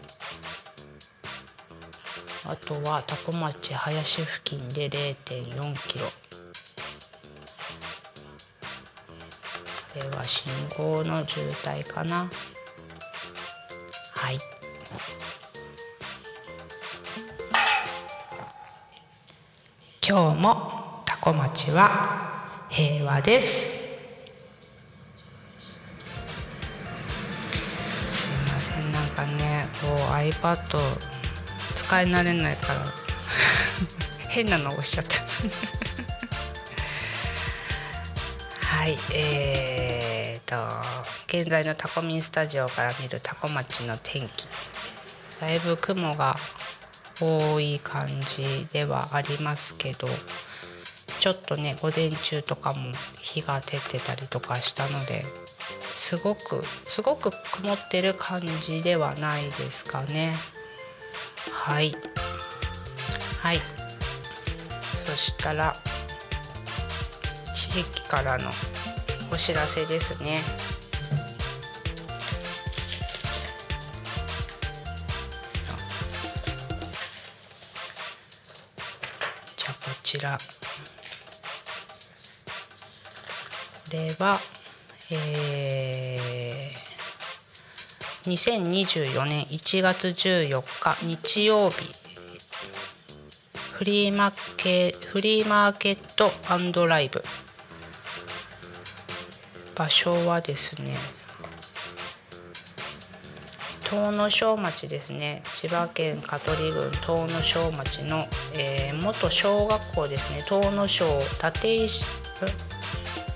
[2.48, 6.06] あとは多古町林付近で0.4キロ。
[9.94, 12.28] これは信号の渋滞かな。
[14.16, 14.40] はい。
[20.08, 23.85] 今日も多古町は平和です。
[30.32, 30.80] iPad
[31.76, 32.80] 使い慣れないから。
[34.30, 35.22] 変なの押しちゃった。
[38.66, 40.58] はいえー、と
[41.28, 44.48] 現在のタコミンスタジオから見るタコ町の天気。
[45.40, 46.38] だいぶ雲が
[47.20, 50.08] 多い感じではありますけど
[51.20, 55.26] ちょっとね午前中とかも日が照ってたりとかしたので
[55.96, 60.36] すごくすごく曇ってる感じではないですかね。
[61.52, 61.94] はい。
[63.42, 63.60] はい。
[65.06, 65.74] そしたら
[67.56, 68.52] 地域からの
[69.32, 70.42] お知らせですね。
[79.58, 80.38] じゃあこちら。
[80.38, 80.44] こ
[83.92, 84.38] れは
[85.12, 91.94] えー、2024年1月14日日曜日
[93.74, 96.32] フリーマーケフリーマーケット
[96.88, 97.24] ライブ。
[99.76, 100.96] 場所はですね
[103.84, 105.44] 東野小町ですね。
[105.54, 110.44] 千葉県香取郡東野小町の、えー元小学校ですね。
[110.48, 112.06] 東野小立石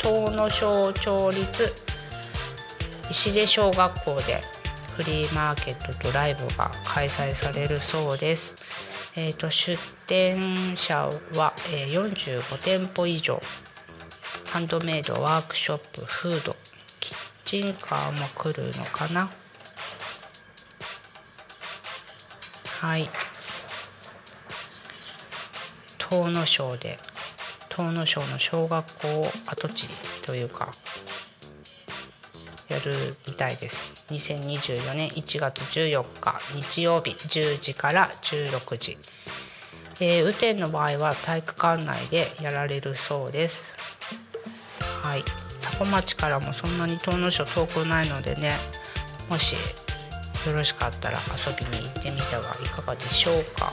[0.02, 1.74] 東野小町立
[3.10, 4.42] 石出小学校で
[4.96, 8.56] フリーマーケットとライブが開催されるそうです。
[9.16, 13.42] えー、と出店者は、えー45店舗以上。
[14.46, 16.56] ハンドメイドワークショップフード
[17.00, 19.30] キッチンカーも来るのかな。
[22.80, 23.10] はい。
[26.10, 26.98] 東野省で
[27.80, 29.88] 東野省の小学校跡地
[30.26, 30.74] というか
[32.68, 33.94] やるみたいです。
[34.10, 38.98] 2024年1月14日日曜日10時から16時。
[40.02, 43.74] えー、雨天の場合は体育館内でやられるそうです。
[45.02, 45.24] はい。
[45.62, 48.56] 多古町からもそんなに遠野省遠くないのでね
[49.30, 49.56] もし
[50.46, 53.72] よろしかったら遊びに行ってみてはいかがでしょうか。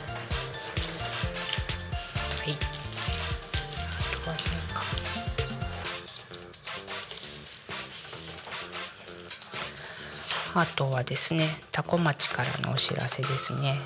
[10.61, 13.77] あとはですね多古町からのお知らせですね。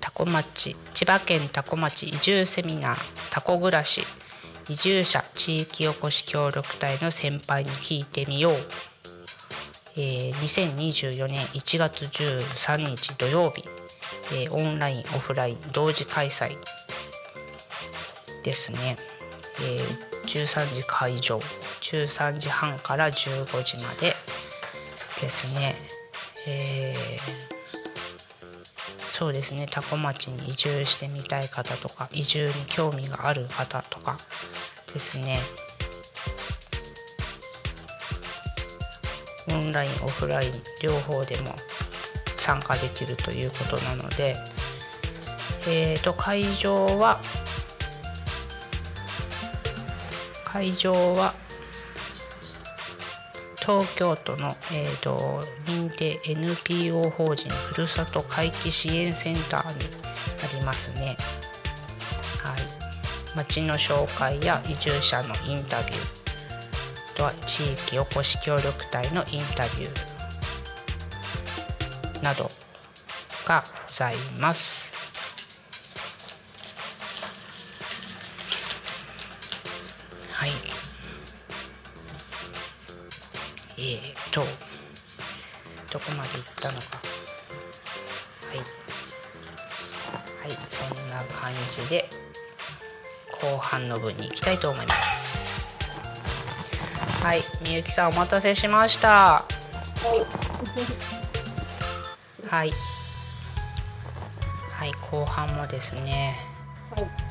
[0.00, 2.98] 多古町千葉県多古町移住セミナー
[3.30, 4.02] 多古暮らし
[4.68, 8.54] 移住者地域おこし協力隊の先輩に聞いてみよう、
[9.96, 13.64] えー2024年1月13日土曜日
[14.32, 16.50] えーオンラインオフライン同時開催
[18.44, 18.96] ですね、
[19.60, 21.38] えー13時会場
[21.80, 24.14] 13時半から15時まで
[25.20, 25.74] ですね、
[26.46, 27.46] えー
[29.18, 29.66] そうですね。
[29.70, 34.18] 多古町に移住してみたい方とか移住に興味がある方とか
[34.92, 35.38] ですね。
[39.48, 40.52] オンラインオフライン
[40.82, 41.54] 両方でも
[42.36, 44.36] 参加できるということなので、
[45.66, 47.18] えー、と会場は
[50.44, 51.32] 会場は
[53.66, 59.90] 東京都の、えー、と認定 NPO 法人ふるさと回帰支援センターに
[60.40, 61.16] なりますね。
[62.44, 66.26] はい、町の紹介や移住者のインタビュー
[67.10, 72.48] あとは地域おこし協力隊のインタビューなど
[73.44, 74.85] がございます。
[86.06, 86.86] こまで行ったのか。
[88.48, 88.58] はい。
[90.48, 92.08] はい、そんな感じで、
[93.40, 95.76] 後半の分に行きたいと思います。
[97.22, 99.44] はい、みゆきさんお待たせしました。
[102.48, 102.72] はい。
[104.70, 106.38] はい、後半もですね。
[106.94, 107.26] はい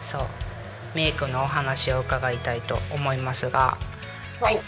[0.00, 0.22] そう、
[0.94, 3.76] メイクのお話を伺いたいと思いますが、
[4.40, 4.58] はい。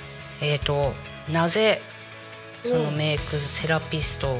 [0.42, 0.92] えーと、
[1.30, 1.80] なぜ
[2.62, 4.36] そのうんメイクセラピスト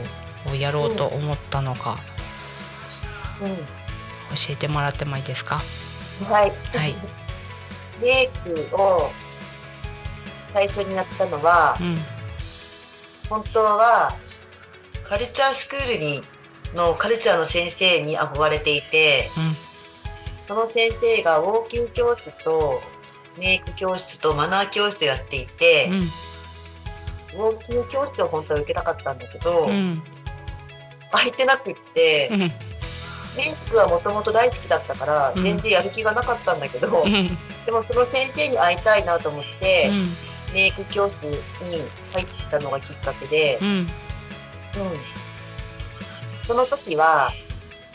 [0.50, 2.00] をやろうと思ったのか
[3.42, 3.56] うん。
[3.56, 3.62] 教
[4.50, 5.62] えてもらってもいいですか？
[6.28, 6.52] はい。
[6.76, 6.94] はい。
[8.00, 9.10] メイクを
[10.54, 11.98] 最初にやったのはう、ん、
[13.28, 14.16] 本当は
[15.04, 16.22] カルチャースクールに
[16.74, 19.28] のカルチャーの先生に憧れていて、
[20.46, 22.80] その先生がウォーキング教室と
[23.38, 26.10] メイク教室とマナー教室をやっていてう、ん、
[27.34, 30.02] ウォーキング教室を本当は受けたかったんだけど、うん、
[31.12, 32.50] 空いてなくって、うん、メイ
[33.70, 35.42] クはもともと大好きだったからうん。
[35.42, 41.38] 全然やる気がなかったんだけど、うん、でもその先生に会いたいなと思って、うん、メイク教室に
[42.12, 43.86] 入ったのがきっかけで、うん、うん、
[46.46, 47.32] その時は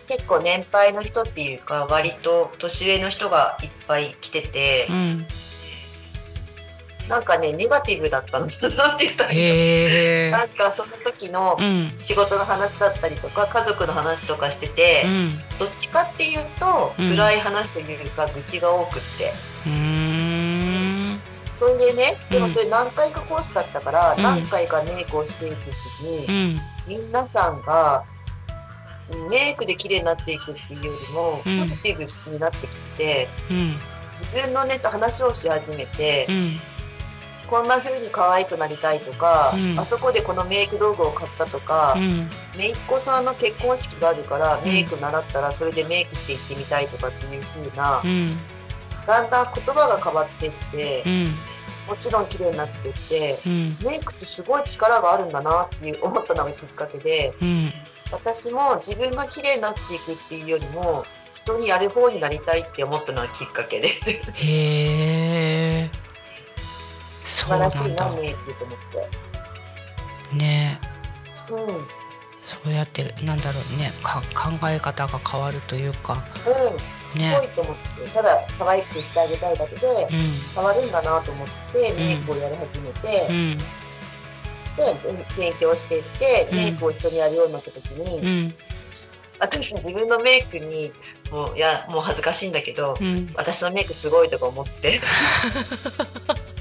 [0.08, 5.28] 結構年配の人っていうか割と年上の人がいっぱい来てて、うん、
[7.10, 8.48] なんかねネガティブだったの。
[8.78, 10.32] なんて言ったらいい。
[10.32, 17.10] なんかその時のうん、仕事の話だったりとか家族の話とかしてて、うん、どっちかっていうとうん。
[17.12, 19.34] 暗い話というか愚痴が多くって。
[19.66, 21.22] うーん、
[21.60, 22.44] それでね、でうん。
[22.44, 24.24] もそれ何回かコースだったから、うん。
[24.24, 28.04] 何回かメイクをしていくうちうに、ん、皆さんが
[29.12, 31.60] うんメイクで綺麗になっていくっていうよりも、うん。
[31.60, 33.80] ポジティブになってきて、うん、
[34.12, 36.60] 自分のねと話をし始めて、うん、
[37.46, 39.80] こんな風に可愛くなりたいとか、うん。
[39.80, 44.64] あそこでこのメイク道具を買ったとか、うん、メイっ子さんの結婚式があるから、ん。
[44.64, 48.38] メイク習ったらそれでメイクしていってみたいとかっていう風な、うん、
[49.06, 51.36] だんだん言葉が変わってって、うん、
[51.88, 57.72] もちろん綺麗になってって、うん、メイクってすごい力があるんだなっていう思ったのがきっかけで、うん、
[58.12, 64.10] 私も自分が綺麗になっていくっていうよりも、人にやる方になりたいって思ったのがきっかけです。
[64.10, 64.22] へ
[65.62, 65.65] え。
[67.26, 68.22] 素そうな晴らしいな、んだ。
[68.22, 68.78] メイクと思っ
[70.32, 70.36] て。
[70.38, 70.80] ね。
[71.50, 71.58] うん。
[71.58, 71.88] うん。
[72.46, 76.56] そうやってなんだろうねか考え方が変わるというかすごい
[77.20, 79.88] ねと思って、ただ可愛くしてあげたいだけで、う
[80.54, 83.64] 変わるんだなと思って、メイクをやり始めて、んうんで、
[85.38, 88.56] 勉強していって、うんメイクを人にやるようになった時に、うん
[89.40, 90.92] 私自分のメイクに、
[91.30, 95.00] もう、いや、もう恥ずかしいんだけど、うん私のメイクすごいとか思ってて。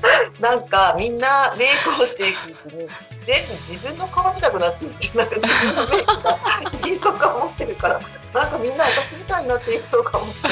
[0.40, 2.88] なんかみんなメイクをしていくうちに
[3.24, 8.00] 全部自分の顔見たくなっちゃってなんか自分のメイクがいいとか思ってるから
[8.34, 10.48] なんかみんな私みたいになっていくとか思って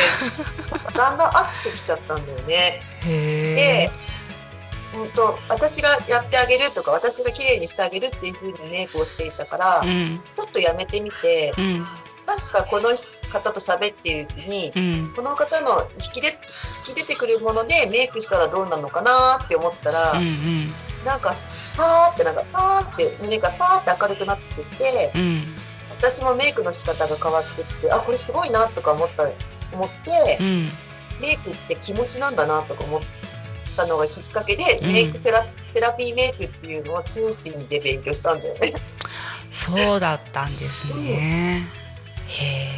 [0.97, 2.82] だんだん合ってきちゃったんだよね。
[3.05, 3.90] へでえ、
[4.92, 10.22] 本当私がやってあげるとか私が綺麗にしてあげるっていう風にメイクをしていたから、うん。
[10.32, 11.86] ちょっとやめてみてうん
[12.37, 12.91] なんかこの
[13.32, 15.12] 方と喋っているうちにうん。
[15.14, 16.28] この方の引き出
[16.89, 20.72] 引き出てくるものでメイクしたらどうなのかなって思ったら、うん
[21.05, 21.35] なんか
[21.76, 25.43] パーってなんかパーって胸がパーって明るくなってってうん
[25.91, 29.24] 私もメイクの仕方が変わってってあこれすごいなとか思った
[29.72, 30.68] 思ってうん。
[31.20, 33.01] メイクって気持ちなんだなとか思っ
[33.76, 34.93] たのがきっかけで、うん。
[34.93, 38.74] メイクセラセラピーメイクっていうのを通信で勉強したんだよね。
[39.53, 41.84] そうだったんですね。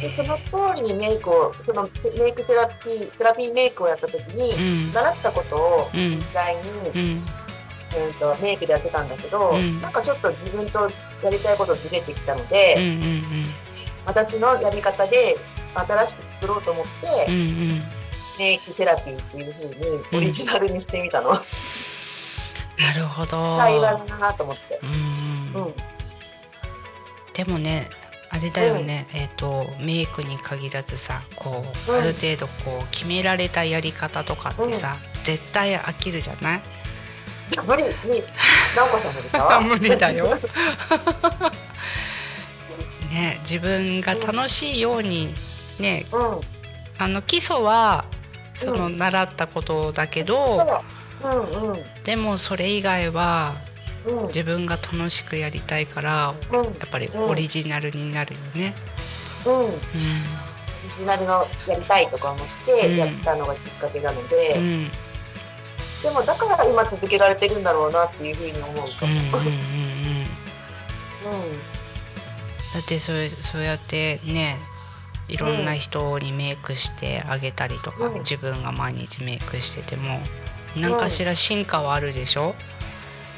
[0.01, 7.23] でその通りにメイクをそのセメイクセラピーセラピーメイクをやった時に、うん習ったことをうん実際に、うん
[7.95, 10.89] えー、とメイクでやってたんだけど、うんなんかちょっと自分と
[11.23, 13.23] やりたいことずれてきたので、うんうん
[14.05, 15.37] 私のやり方で
[15.75, 17.81] 新しく作ろうと思って、うんうんうん。
[18.39, 19.73] メイクセラピーっていう風に
[20.13, 21.31] オリジナルにしてみたの。
[22.79, 23.57] なるほど。
[23.59, 24.79] 対話だなと思って。
[24.81, 25.75] うんううんん。
[27.33, 27.89] でもね
[28.29, 31.99] あれだよね、えっ、とメイクに限らずさこう、うん。
[31.99, 36.61] ある程度こう決められたやり方とかってさ、絶対飽きるじゃない？
[37.65, 38.23] 無理、無理。
[38.75, 39.61] 直子さんもでしょ？
[39.65, 40.37] 無理だよ。
[43.11, 45.33] ね自分が楽しいように
[45.79, 46.41] ねうん。
[46.99, 48.05] あの基礎は
[48.57, 50.81] そのう習ったことだけど、
[51.23, 51.85] うんうん。
[52.03, 53.66] でもそれ以外はうん
[54.27, 56.63] 自分が楽しくやりたいからうん。
[56.63, 58.73] やっぱりオリジナルになるよね。
[59.45, 59.51] うん。
[59.51, 59.73] オうん。
[59.73, 59.77] リ
[60.89, 64.91] ジナルのやりたいとか思ってやったのがきっかけなので、うん。
[66.03, 69.11] でもだから今続けられてるんだろうなっていうふうに思うかも。
[69.11, 69.57] うんうんうん
[71.25, 71.33] うん。
[71.33, 71.59] うん。
[72.73, 74.59] だってそうそうやってね
[75.27, 78.19] いろんな人にメイクしてあげたりとか、うん。
[78.19, 80.21] 自分が毎日メイクしてても
[80.75, 82.55] 何かしら進化はあるでしょ、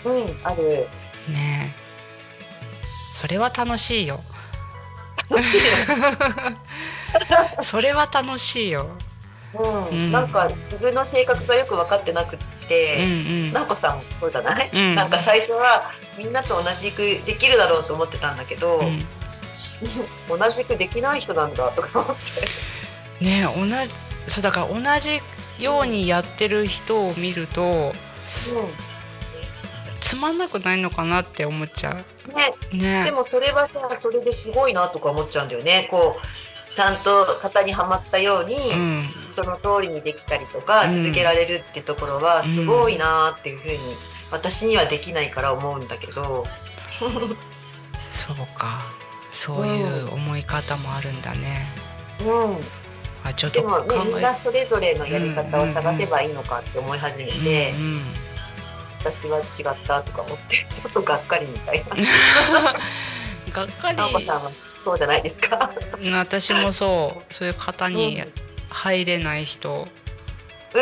[0.05, 0.63] うん、ある。
[1.27, 1.79] ねえ。
[3.21, 4.23] それは楽しいよ。
[5.29, 5.63] 楽しいよ。
[7.63, 8.89] それは楽しいよ。
[9.53, 9.85] うん。
[9.87, 10.11] うん。
[10.11, 13.07] なんか自分の性格がよく分かってなくっうんて、う
[13.49, 13.53] ん。
[13.53, 14.95] 直子さんもそうじゃない、うん。
[14.95, 19.05] なんか最初はみんなと同じくできるだろうと思ってたんだけど、うん。
[20.27, 23.25] 同じくできない人なんだとか思って。
[23.25, 23.91] ねえ同じ
[24.29, 25.21] そうだから同じ
[25.57, 27.91] ようにやってる人を見ると
[29.99, 32.05] つまんなくないのかなって思っちゃね、
[32.73, 32.77] う。
[32.77, 33.03] ね。
[33.05, 35.87] でもそれはさそれですごいなとか思っちゃうんだよね。
[35.91, 36.17] こ
[36.71, 39.03] うちゃんと型にはまったように、うん。
[39.33, 41.03] その通りにできたりとか、うん。
[41.03, 43.77] 続けられるってところはすごいなっていうふうに
[44.31, 46.45] 私にはできないから思うんだけど、
[46.91, 48.99] そうか。
[49.31, 51.67] そういう思い方もあるんだね、
[52.21, 52.23] う
[52.53, 52.57] ん、
[53.23, 58.01] あちょっでと考もねみんえなそれぞれのやり方を探せばいいのかって思い始めて、うんうん
[58.99, 59.45] 私は違っ
[59.87, 61.95] たとか思って ちょっとがっかりみたいな。
[63.53, 63.97] がっかり。
[64.77, 65.71] そうじゃないですか。
[66.13, 67.33] 私もそう。
[67.33, 68.23] そういう方に
[68.69, 69.87] 入れない人。
[70.73, 70.77] う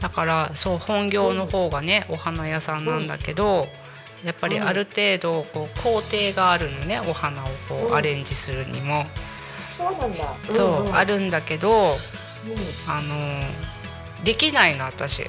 [0.00, 3.68] だからそう本業の方がねお花屋さんなんだけど
[4.24, 7.94] やっぱりある程度こう工程があるのねお花をこううん。
[7.94, 9.02] アレンジするにも。
[9.02, 9.06] ん
[9.66, 10.34] そうなんだ。
[10.46, 10.96] そう、ん。
[10.96, 11.98] あるんだけど
[12.46, 12.90] うん。
[12.90, 13.72] あのー
[14.24, 15.28] できないの私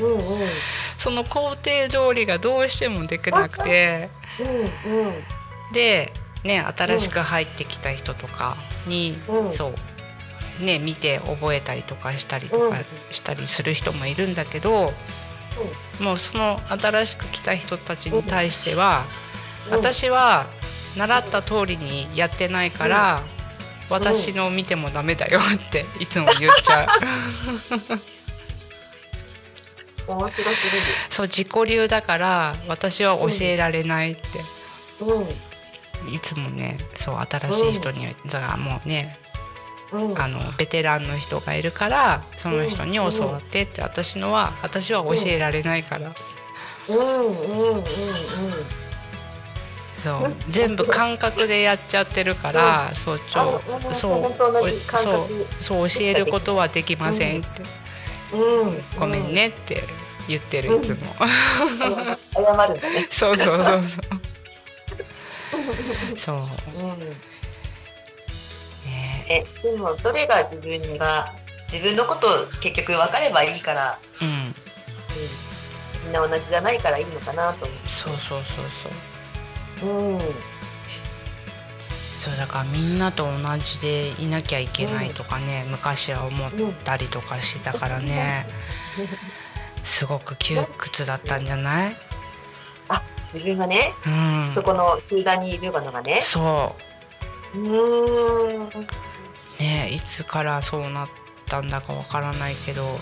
[0.00, 0.48] うんうん。
[0.98, 4.10] その工程通りがどうしてもできなくて。
[4.40, 4.42] う
[4.90, 5.14] んうん
[5.72, 6.12] で
[6.44, 8.56] ね新しく入ってきた人とか
[8.86, 9.72] に、うんそ
[10.60, 12.76] うね見て覚えたりとかしたりとか
[13.10, 14.92] したりする人もいるんだけど、
[16.00, 19.04] もうその新しく来た人たちに対しては、
[19.68, 20.46] 私は
[20.96, 23.22] 習った通りにやってないから、
[23.88, 26.86] 私の見てもダメだよっていつも言っちゃう。
[30.06, 30.82] 面白すぎる。
[31.10, 34.22] そう自己流だから私は教えられないって、
[35.00, 35.28] うん。
[36.12, 39.18] いつもねそう新しい人に、だからもうね
[39.92, 40.20] うん。
[40.20, 46.14] あのベテランの人がいるからその人に教わってって、私のは私は教えられないから、
[46.88, 47.12] うんうんう
[47.72, 47.84] んうん
[50.04, 53.62] そう全部感覚でやっちゃってるから、そうそう
[55.62, 58.84] そう教えることはできませんって、うん。
[59.00, 59.82] ごめんねって
[60.28, 60.96] 言ってるいつも、
[62.34, 63.08] 謝るんだね。
[63.10, 63.82] そうそうそうそう。
[66.20, 66.36] そう。
[66.36, 66.98] うん。
[66.98, 67.16] ね。
[69.26, 71.32] えでもどれが自分が
[71.62, 74.28] 自分のことを結局分かればいいから、うん。
[74.28, 74.54] うん、
[76.04, 79.13] みんな同じじゃないからいいのかなと思そうそうそうそう
[79.84, 80.20] ううん。
[82.20, 86.50] そうだからみんなと同じでいなきゃいけないとかね、昔は思っ
[86.84, 88.46] たりとかしてたからね、
[89.82, 91.96] すごく窮屈だったんじゃない？
[92.88, 93.76] あ自分がね、
[94.06, 94.50] うん。
[94.50, 96.20] そこの集団にいるのがね。
[96.22, 96.74] そ
[97.54, 98.70] うーんう
[99.60, 101.08] ねいつからそうなっ
[101.46, 102.98] たんだかわからないけど、うん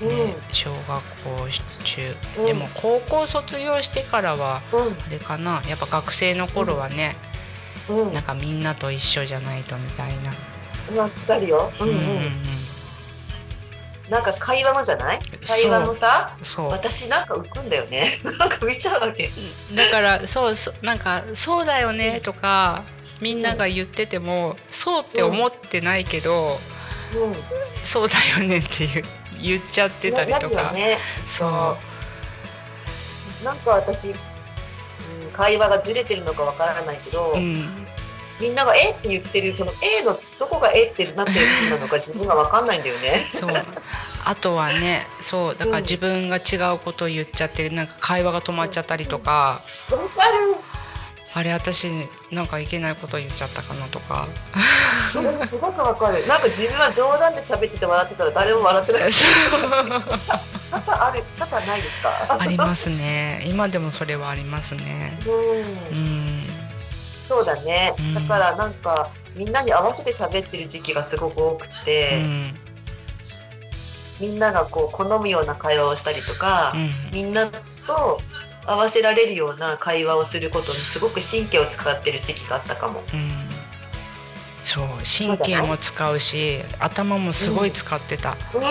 [0.00, 1.48] ね、小学校
[1.84, 2.46] 中、うん。
[2.46, 4.92] でも高校卒業してからはうん。
[4.92, 5.62] あれかな。
[5.68, 7.16] やっぱ学生の頃はね、
[7.88, 8.12] うん。
[8.12, 10.12] なんかみんなと一緒じゃないとみたい
[10.92, 11.72] な、わかるよ。
[11.80, 12.32] うんうん。
[14.10, 15.18] なんか会話もじゃない？
[15.46, 16.36] 会話もさ
[16.70, 18.06] 私なんか浮くんだよね。
[18.38, 19.30] なんか見ちゃうわけ。
[19.74, 22.82] だからそうそうなんかそうだよねとか
[23.20, 26.60] みんなが言っててもそうって思ってないけど、
[27.14, 27.34] うん。
[27.82, 29.04] そうだよねって言う
[29.44, 30.98] 言っちゃってたりとか、ね。
[31.26, 31.76] そ
[33.44, 34.14] なんか私、うん、
[35.32, 37.86] 会話がずれてるのかわからないけど、う、うん、
[38.40, 43.30] みんなが「えっ?」て言ってるその「え」のどこが「え」ってなってるなのか自分がわかんないんだよね。
[43.34, 43.50] そう。
[44.26, 50.56] あとはねそうだから自分が違うことを言っちゃってなんか会話が止まっちゃったりとか、わかる
[51.36, 51.90] あれ私
[52.30, 54.28] なんかいけないこと言っちゃったかなとか
[55.10, 55.20] す
[55.58, 56.24] ごくわかる。
[56.28, 59.10] なんか自分は冗談で喋ってて笑ってたら誰も笑ってない。
[60.70, 62.36] 多々ある、多々ないですか？
[62.40, 66.46] ありますね今でもそれはありますねうんう、ん
[67.28, 68.02] そうだねう。
[68.02, 72.56] んだからなんかみんなに合わせて喋ってる時期がすごく多くうて、ん
[74.20, 77.46] みんながこう好むような会話をしたりとか、うんみんな
[77.86, 78.20] と
[78.66, 83.02] 合わせられるような会話をすることにすごく神経を使ってる時期があったかも。
[83.12, 83.48] うん。
[84.64, 88.62] そう神経も使うし頭もすごい使ってた、うん、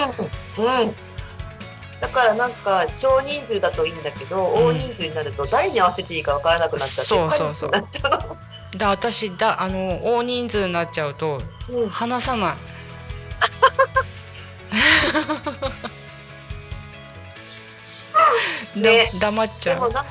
[0.66, 0.96] うん。
[2.02, 4.66] だからなんか少人数だといいんだけど、ん。
[4.70, 7.70] 大人数になると誰に合わせていいかわからなくなっちゃってそうそうそう。
[7.70, 8.12] なっちゃう。
[8.12, 8.38] の。
[8.78, 11.89] だ私だあの大人数になっちゃうとうん。
[11.89, 12.56] 話さない。
[12.56, 12.58] だ
[18.76, 19.11] ね。
[19.19, 19.76] 黙っちゃう。
[19.76, 20.05] でもなん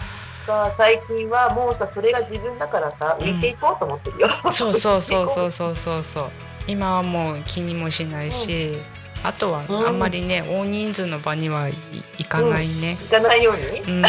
[0.46, 4.28] か最近はもうさそれが自分だからさ浮いていこうと思ってるよ。
[4.52, 6.30] そうそうそうそうそうそうそう。
[6.66, 8.78] 今はもう気にもしないし、
[9.22, 9.86] あとはうん。
[9.86, 11.74] あんまりね、大人数の場にはい
[12.18, 12.92] 行かないね。
[12.92, 13.62] いかないように。
[13.80, 14.02] うん、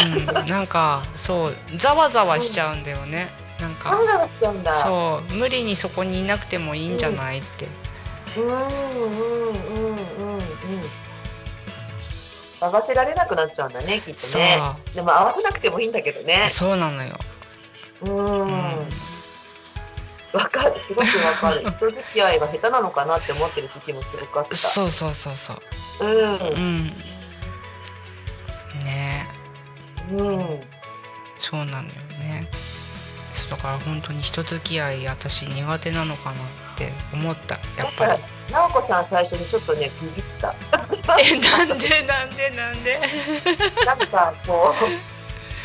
[0.46, 3.28] なんかそうざわざわしちゃうんだよね、
[3.60, 3.90] なんか。
[3.90, 4.74] ダメだめしちゃうんだ。
[4.74, 5.34] そう。
[5.34, 7.66] 無理にそこにいなくてもいいんじゃないって、
[8.36, 8.44] うん。
[8.44, 8.52] うん。
[8.52, 8.60] うん。
[8.60, 9.94] うん。
[9.94, 10.44] うん。
[12.64, 14.58] 合わせられなくなっちゃうんだねきっとね。
[14.94, 16.48] でも合わせなくてもいいんだけどね。
[16.50, 17.16] そうなのよ、
[18.02, 18.42] うん。
[18.42, 18.88] うん
[20.32, 21.60] わかる、すごくわかる。
[21.78, 24.56] 人付き合いが下手なのかなって思ってる時期もすごくあった。
[24.56, 25.56] そうそうそうそう
[26.00, 26.04] う。
[26.04, 26.86] うんん
[28.82, 29.28] ね
[30.10, 30.60] うん。
[31.38, 32.48] そうなのよね
[33.32, 36.36] そうだから本当に人付き合い私苦手なのかなっ
[36.76, 38.18] て思ったやっぱりか
[38.50, 40.54] 直子さん最初にちょっとねビビった。
[41.20, 43.00] えなんでなんでなんで？
[43.86, 44.74] なんかこ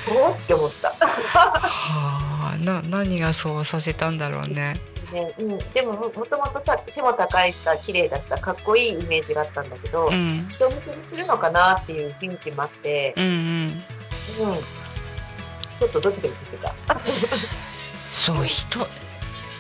[0.07, 0.89] う、おーって思った。
[0.89, 4.81] はあな何がそうさせたんだろうね。
[5.11, 10.47] ね、うん、でもももともとさ背も高いしさ綺麗だしさかっこいいイメージがあったんだけど、うん。
[10.53, 13.31] 人見知りするのかなっていう雰囲気もあって、うんうん。
[14.49, 14.55] うん、
[15.77, 16.73] ちょっとドキドキしてた。
[18.09, 18.79] そう人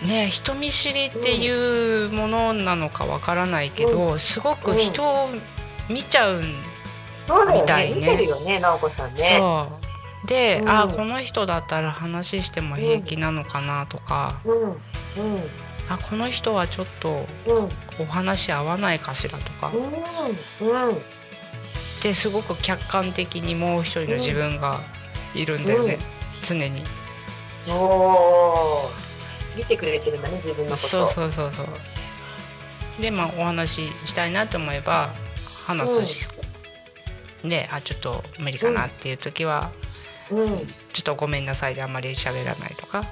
[0.03, 5.29] ね人見知りっていうものなのかわからないけど、すごく人を
[5.89, 6.41] 見ちゃう。
[6.41, 7.95] みたいね。
[7.95, 9.35] 見てるよね、直子さんね。
[9.37, 9.67] そ
[10.23, 10.27] う。
[10.27, 10.69] で、うん。
[10.69, 14.77] あこの人だったら話しても平気なのかなとか、うん、うん、
[15.87, 17.69] あこの人はちょっとうん、
[18.03, 19.71] お話合わないかしらとか、
[20.61, 21.01] うん、うん。
[22.01, 24.79] ですごく客観的にもう一人の自分が
[25.33, 25.99] いるんだよね、
[26.45, 26.83] 常に。
[27.67, 29.09] おー。
[29.57, 30.87] 見てくれてるんだね、自分のこと。
[30.87, 31.67] そうそうそうそう。
[33.01, 35.09] でまあお話ししたいなと思えば
[35.69, 36.27] 話すし、
[37.43, 39.71] であちょっと無理かなっていう時は、
[40.31, 40.67] うん。
[40.91, 43.05] ちょっとごめんなさいであんまり喋らないとか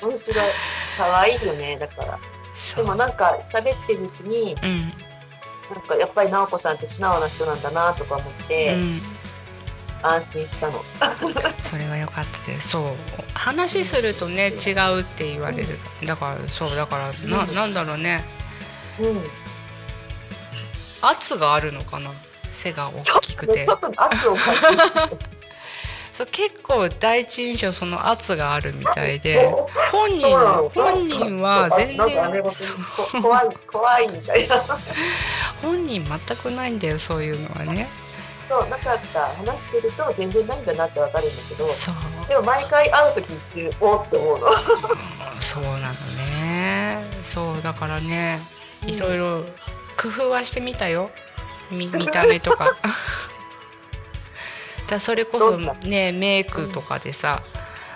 [0.00, 0.46] 面白い。
[0.96, 2.20] 可愛いよね、だから。
[2.76, 4.92] でもなんか喋ってるうちに、うん
[5.72, 9.02] なんかやっぱり直子さんって素直な人なんだなとか思って、うん
[10.02, 10.84] 安心したの。
[11.62, 12.70] それは良かったです。
[12.70, 12.96] そう。
[13.34, 15.78] 話するとね違うって言われる。
[16.04, 17.54] だからそうだからなうん。
[17.54, 18.24] なんだろうね。
[19.00, 19.22] うん。
[21.00, 22.12] 圧があるのかな？
[22.50, 23.64] 背がそ大きくて。
[23.64, 24.60] ちょっと圧を感じ
[25.10, 25.18] る。
[26.12, 29.48] そう結構第一印象その圧があるみたいで。
[29.90, 30.36] 本人
[30.68, 32.42] 本人は全然
[33.22, 34.56] 怖い怖いみたいな。
[35.62, 37.88] 本人全くないんだよそういうのはね
[38.52, 39.28] そうなかった。
[39.28, 41.94] 話してると全然ないんだなってわかるんだけど、そう。
[42.28, 44.48] でも毎回会う時一瞬おーって思うの。
[45.40, 47.02] そうなのね。
[47.22, 48.40] そうだからね
[48.84, 49.44] いろいろ
[49.96, 51.10] 工夫はしてみたよ。
[51.70, 52.76] み見た目とか。
[54.86, 55.56] だそれこそ
[55.88, 57.42] ねメイクとかでさ、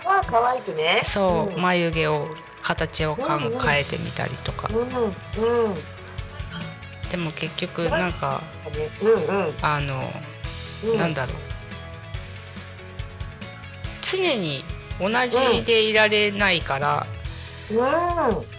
[0.07, 1.03] まあ可愛くね。
[1.05, 1.61] そう、ん。
[1.61, 2.29] 眉毛を
[2.63, 5.75] 形をかんうんうん変えてみたりとか、うんうん。
[7.11, 8.41] でも結局なんか
[8.75, 9.55] ねうんうん。
[9.61, 10.03] あの、
[10.85, 10.99] うん。
[10.99, 11.37] なんだろう
[14.03, 14.65] 常に
[15.01, 17.07] 同じでいられないから、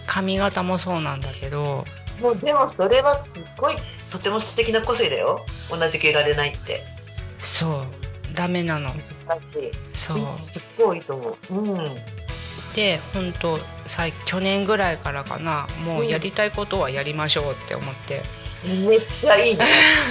[0.06, 1.84] 髪型もそうなんだけど
[2.18, 2.22] うん。
[2.22, 3.74] もうでもそれはすっごい
[4.10, 5.44] とても素敵な個性だよ。
[5.70, 6.84] 同じくいられないって。
[7.40, 8.92] そうダメなの
[9.92, 11.54] そうすっごいと思う。
[11.54, 11.94] うん。
[12.74, 18.22] で本当最去年ぐらいからかなもうやりたいことはやりましょうって思って、
[18.64, 19.64] めっちゃいいね。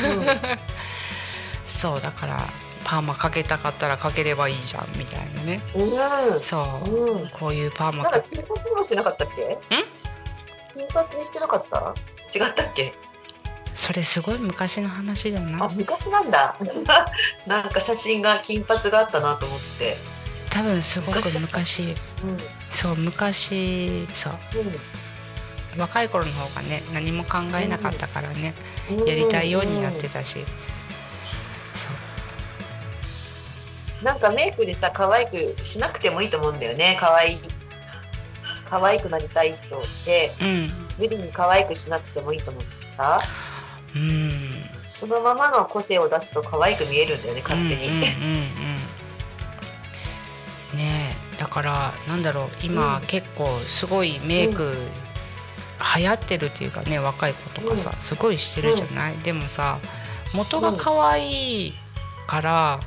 [1.78, 2.50] そうだから
[2.84, 5.84] パーマかけたかったらかければいいじゃんみたいなねうん。
[6.36, 6.42] うん。
[6.42, 7.30] そう、うん。
[7.30, 9.58] こういうパーマかなんか金髪もしてなかったっけ？
[10.76, 11.94] 金髪にしてなかった？
[12.34, 12.94] 違ったっけ？
[13.76, 16.58] それすごい昔の話じゃなあい昔なんだ。
[17.46, 19.98] なんか写真が金髪があったなと思って。
[20.50, 22.38] 多分すごく昔うん。
[22.72, 24.34] そう昔そう
[25.78, 28.56] 若い頃の方がね何も考えなかったからね、
[28.90, 30.44] うんやりたいようにやってたし、
[34.04, 36.98] なんかメイクでさ可愛くしなくてもいいと思うんだよね。
[37.00, 37.40] 可愛い。
[38.70, 40.32] 可愛くなりたい人って。
[40.42, 40.72] うん。
[40.98, 42.64] 無理に可愛くしなくてもいいと思う
[42.96, 43.20] さ
[43.96, 44.32] うん。
[45.00, 48.78] そのままの個性を出すと可愛く見えるんだよね勝手に、うんうんうんうん
[50.78, 51.38] ねえ。
[51.38, 52.50] だからなんだろう。
[52.64, 53.04] 今、うん。
[53.06, 54.76] 結構すごいメイク
[55.98, 59.80] 流行ってるっていうかね若い子とかさ、すごいしてるじゃない、でもさ
[60.34, 61.74] 元が可愛い
[62.28, 62.80] から、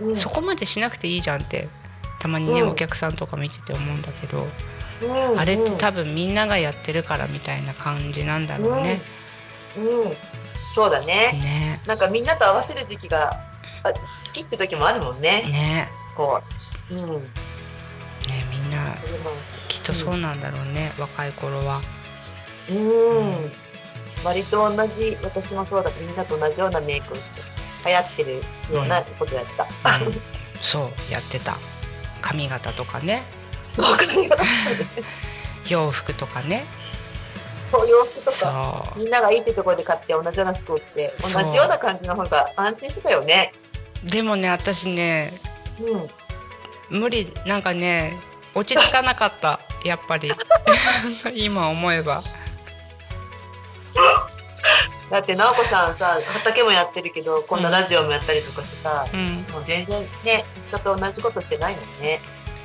[0.00, 0.16] うん。
[0.16, 1.68] そこまでしなくていいじゃんって
[2.20, 2.68] たまにね、うん。
[2.70, 4.46] お客さんとか見てて思うんだけど、
[5.02, 5.38] うん。
[5.38, 9.02] あれって多分みんながやってるからみたいな感じなんだろうね。
[9.76, 10.16] うん、うん。
[10.72, 11.06] そうだね。
[11.32, 11.80] ね。
[11.86, 13.40] なんかみんなと合わせる時期が
[13.84, 15.42] あ好きって時もあるもんね。
[15.42, 15.88] ね。
[16.16, 16.42] こ
[16.90, 16.94] う。
[16.94, 17.22] うん。
[17.22, 17.28] ね
[18.50, 18.96] みんな
[19.68, 21.82] きっとそうなんだろうね、若い頃は。
[22.68, 23.52] うん
[24.22, 27.40] 割と同じ私もそうだみんなと同じようなメイクをして
[27.86, 28.32] 流行ってる
[28.74, 30.14] ようなことやってた、うん。
[30.60, 31.58] そうやってた。
[32.22, 33.22] 髪型とかね。
[35.68, 36.64] 洋服とかね。
[37.64, 38.98] そう洋服とそかう。
[38.98, 43.52] みんながいいってところで買って同じような服を着て同じような感じの方が安心してたよね。
[44.02, 45.34] でもね私ね
[46.90, 47.00] うん。
[47.00, 48.18] 無理なんかね
[48.54, 49.60] 落ち着かなかった。
[49.84, 50.32] やっぱり。
[51.34, 52.24] 今思えば
[55.10, 59.46] だって直子さんさ畑もやってるけどこんなラジオもやったりとかしてさ、うん。
[59.50, 62.20] もう全然ね人と同じことしてないもんね。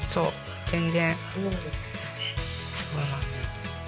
[0.07, 0.31] そう。
[0.67, 1.11] 全然。
[1.11, 1.63] うそうなんだよ。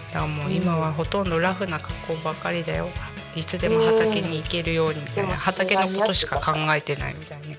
[0.08, 2.90] だからもう今はほとんどラフな格好ばかりだよ。
[3.36, 5.38] いつでも畑に行けるようにみたいなうん。
[5.38, 7.58] 畑のことしか考えてないみたいね。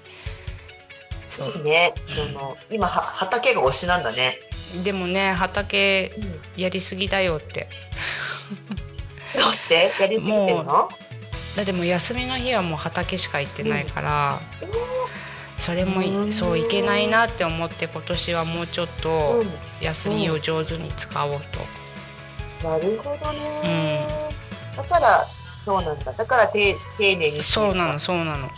[1.57, 1.95] いいね。
[2.07, 4.39] その今は畑が推しなんだね、
[4.79, 6.41] うでもね畑うん。
[6.57, 7.69] やりすぎだよって
[9.37, 9.93] どうして？
[10.01, 10.89] やりすぎてるの？
[11.57, 14.41] だってもう休みの日はもう畑しか行ってないから、
[15.59, 16.01] それも
[16.33, 19.49] そういけないなって思って今年はもうちょっとうん
[19.81, 21.41] 休みを上手に使おう
[22.61, 24.07] と、なるほどね、
[24.77, 25.27] だから
[25.61, 26.13] そうなんだ。
[26.13, 28.49] だから丁丁寧にそうなのそうなの。
[28.49, 28.51] う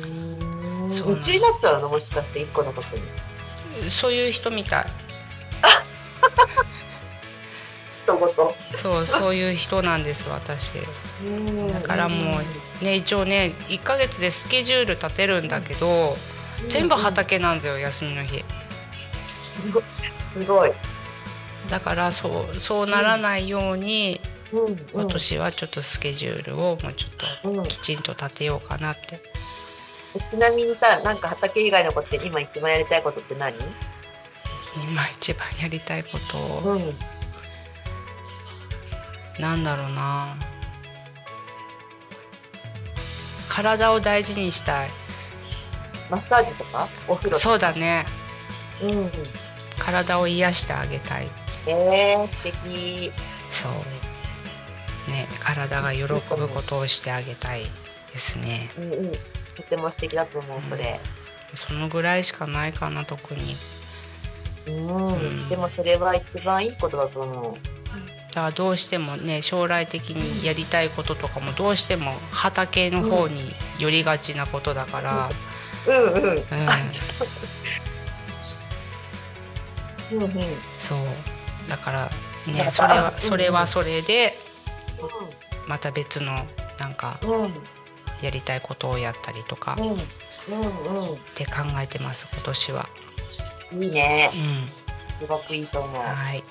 [0.00, 0.90] ーん。
[0.90, 1.88] そうちになっちゃうの？
[1.88, 3.02] もしかして一個のことに。
[3.90, 4.84] そういう人みたい。
[5.62, 5.68] あ
[8.04, 8.18] 一言
[8.82, 10.72] そうそういう人なんです私。
[11.72, 12.40] だからも
[12.80, 16.16] うね一応ね1ヶ月でスケジュール立てるんだけど、
[16.68, 18.44] 全部畑なんだよ休みの日。
[19.26, 19.82] すごい。
[20.24, 20.72] すごい、
[21.70, 24.20] だからそうそうならないように、
[24.52, 24.64] うん。
[24.66, 27.66] うん今年はちょっとスケジュールをもうちょっとうん。
[27.66, 29.20] きちんと立てようかなって。
[30.26, 33.54] ちなみにさなんか畑以外のことって今一番やりたいことって何？
[34.76, 36.94] 今一番やりたいことをうん
[39.38, 40.36] なんだろうな。
[43.48, 44.90] 体を大事にしたい。
[46.10, 46.88] マッサージとか？
[47.06, 48.06] お風呂そうだね。
[48.82, 49.10] うん。
[49.78, 51.28] 体を癒してあげたい。
[51.66, 53.12] えー、素敵。
[53.50, 53.72] そう。
[55.10, 57.62] ね体が喜ぶことをしてあげたい
[58.12, 58.70] ですね。
[58.78, 59.12] うんうん。
[59.56, 61.00] とても素敵だと思うそれ。
[61.54, 63.56] そのぐらいしかないかな特に。
[64.66, 65.48] うん、うん。
[65.48, 67.54] でもそれは一番いいことだと思う
[68.28, 75.30] だからどうしてもね将来的にやりたいこととかもどうしても畑の方に寄りがちなことだから、
[75.86, 76.18] うんうん、ん。
[76.18, 77.28] あちょっと待っ
[80.10, 80.14] て。
[80.14, 80.30] うんうん。
[80.78, 80.98] そう。
[81.68, 82.10] だから
[82.46, 84.38] ねそれはうんそれはそれで
[85.66, 86.46] また別の
[86.78, 87.30] なんかうん。
[87.44, 87.52] うん
[88.20, 89.98] やりたいことをやったりとかうんうんっ
[91.36, 92.88] て考えてます今年は。
[93.72, 94.30] うんいいね。
[94.34, 95.08] うん。
[95.08, 96.42] すごくいいと思う、はい。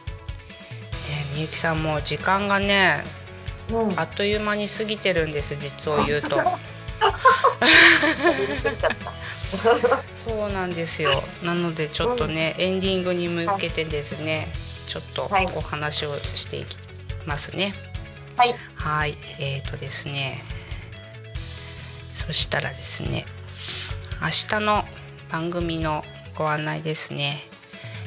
[1.37, 3.03] ねみゆきさんも時間がね
[3.71, 6.39] うんあっという間に過ぎてるんです実を言う と。
[10.15, 11.23] そうなんですよ。
[11.41, 14.51] なのでちょっとね、エンディングに向けてですね、
[14.87, 16.77] ちょっとはいお話をしていき
[17.25, 17.73] ますね。
[18.35, 18.55] はい。
[18.75, 20.43] はい、えーとですね。
[22.13, 23.25] そしたらですね、
[24.21, 24.85] 明日の
[25.29, 26.03] 番組の
[26.35, 27.43] ご案内ですね。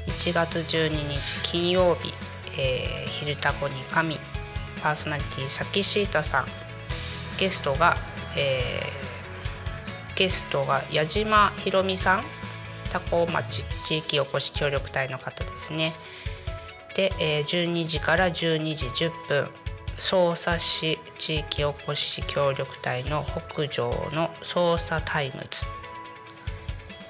[0.06, 2.12] 1月12日金曜日、
[2.60, 4.18] えー、昼タコに神
[4.82, 6.46] パーソナリティサキシータさん、
[7.38, 7.96] ゲストが、
[8.36, 9.10] えー
[10.16, 12.24] ゲストが矢島ひろみさん、
[12.92, 15.94] タコ町地域おこし協力隊の方ですね。
[16.94, 19.48] で、えー12時から12時10分
[19.98, 25.64] 匝瑳市地域おこし協力隊の北条の匝瑳タイムズ、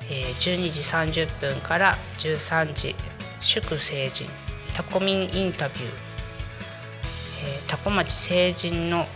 [0.09, 2.95] えー12時30分から13時
[3.41, 4.40] 祝成人。
[4.81, 9.07] 多古民インタビュー、えー、多古町成人の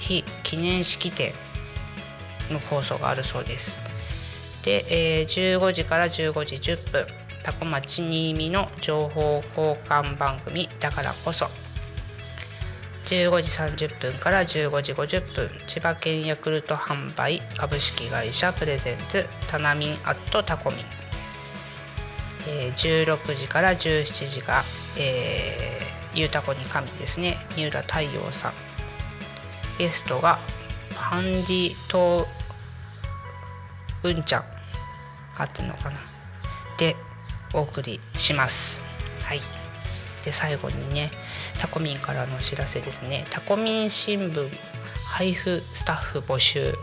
[0.00, 1.32] 日記念式典
[2.50, 3.80] の放送があるそうです。
[4.64, 4.84] で、
[5.20, 7.06] えー15時から15時10分
[7.44, 10.68] タコ町新見の情報交換番組。
[10.80, 11.46] だからこそ。
[13.04, 20.80] 15時30分から15時50分千葉県ヤクルト販売株式会社プレゼンツタナミンアットタコミン、
[22.48, 24.64] え16時から17時が、
[24.98, 27.36] えー、ゆうたこに神ですね。
[27.56, 28.52] 三浦太陽さん。
[29.78, 30.38] ゲストが
[30.94, 32.26] パンディト
[34.02, 34.44] うんちゃん。
[35.36, 36.00] 合ってるのかな。
[36.78, 36.96] で
[37.52, 38.80] お送りします。
[39.22, 39.40] はい。
[40.24, 41.10] で最後にね
[41.58, 43.26] タコミンからのお知らせですね。
[43.30, 44.50] タコミン新聞
[45.04, 46.74] 配布スタッフ募集。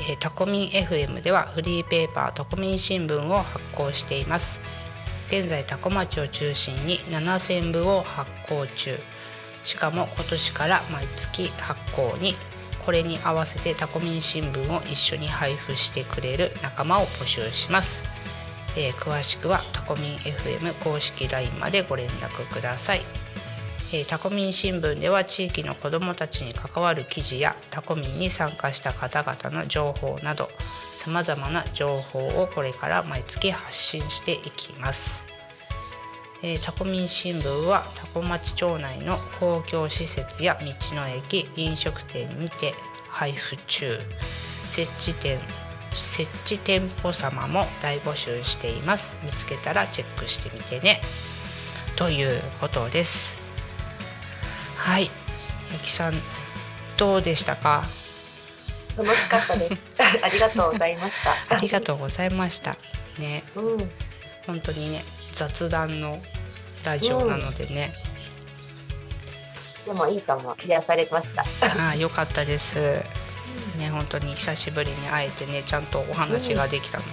[0.00, 4.60] えータコミン FM ではフリーペーパータコミン新聞を発行しています。
[5.28, 8.98] 現在多古町を中心に7000部を発行中。
[9.62, 12.34] しかも今年から毎月発行に
[12.84, 18.04] これに合わせてタコミン新聞を一緒に配布してくれる仲間を募集します、
[18.76, 23.00] えー詳しくはタコミン FM 公式 LINE までご連絡ください、
[23.92, 30.48] えタコミン新聞では地域の子どもたちに関わる記事やタコミンに参加した方々の情報など
[30.96, 35.26] さまざまな情報をこれから毎月発信していきます。
[36.42, 40.66] えタコミン新聞はタコ町町内の公共施設や道
[40.96, 42.74] の駅飲食店にて
[43.08, 43.98] 配布中。
[44.70, 45.38] 設置店
[45.92, 49.14] 設置店舗様も大募集しています。
[49.22, 51.00] 見つけたらチェックしてみてね。
[51.96, 53.45] ということです。
[54.86, 55.10] はい
[55.72, 56.14] ゆきさん
[56.96, 57.84] どうでしたか？
[58.96, 59.82] 楽しかったです。
[60.22, 61.56] ありがとうございました。
[61.56, 62.76] ありがとうございました
[63.18, 63.90] ねうん。
[64.46, 66.22] 本当にね雑談の
[66.84, 67.94] ラジオなのでね、
[69.84, 70.56] でもいいかも。
[70.64, 71.42] 癒されました。
[71.62, 72.78] ああ良 かったです。
[73.78, 77.04] ね本当に久しぶりに会えてねちゃんとお話ができたの、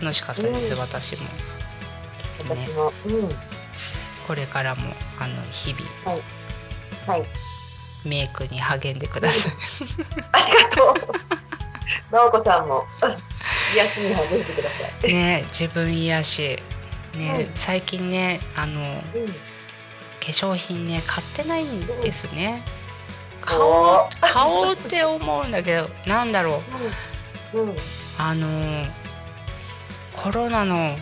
[0.00, 1.28] 楽しかったです、うん私も
[2.40, 2.92] 私も。
[3.06, 3.38] うん。
[4.26, 6.43] これからもあの日々はい。
[8.04, 9.52] メイクに励んでください。
[10.32, 10.94] ありがとう。
[12.10, 12.84] 直子さんも
[13.74, 15.12] 癒しに励んでください。
[15.12, 16.58] ね自分癒し
[17.14, 18.80] ね、うん最近ねあの
[19.14, 19.28] うん。
[19.32, 22.62] 化粧品ね買ってないんですね。
[23.40, 26.62] 買おおうー買おうって思うんだけどなんだろ
[27.54, 27.68] ううん。
[27.68, 27.76] うん。
[28.18, 28.86] あの
[30.14, 30.96] コロナの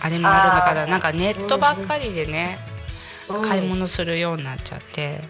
[0.00, 2.73] あれもあるのかなあーなんかネットばっかりでね、うん
[3.28, 5.24] 買い物するようになっちゃって。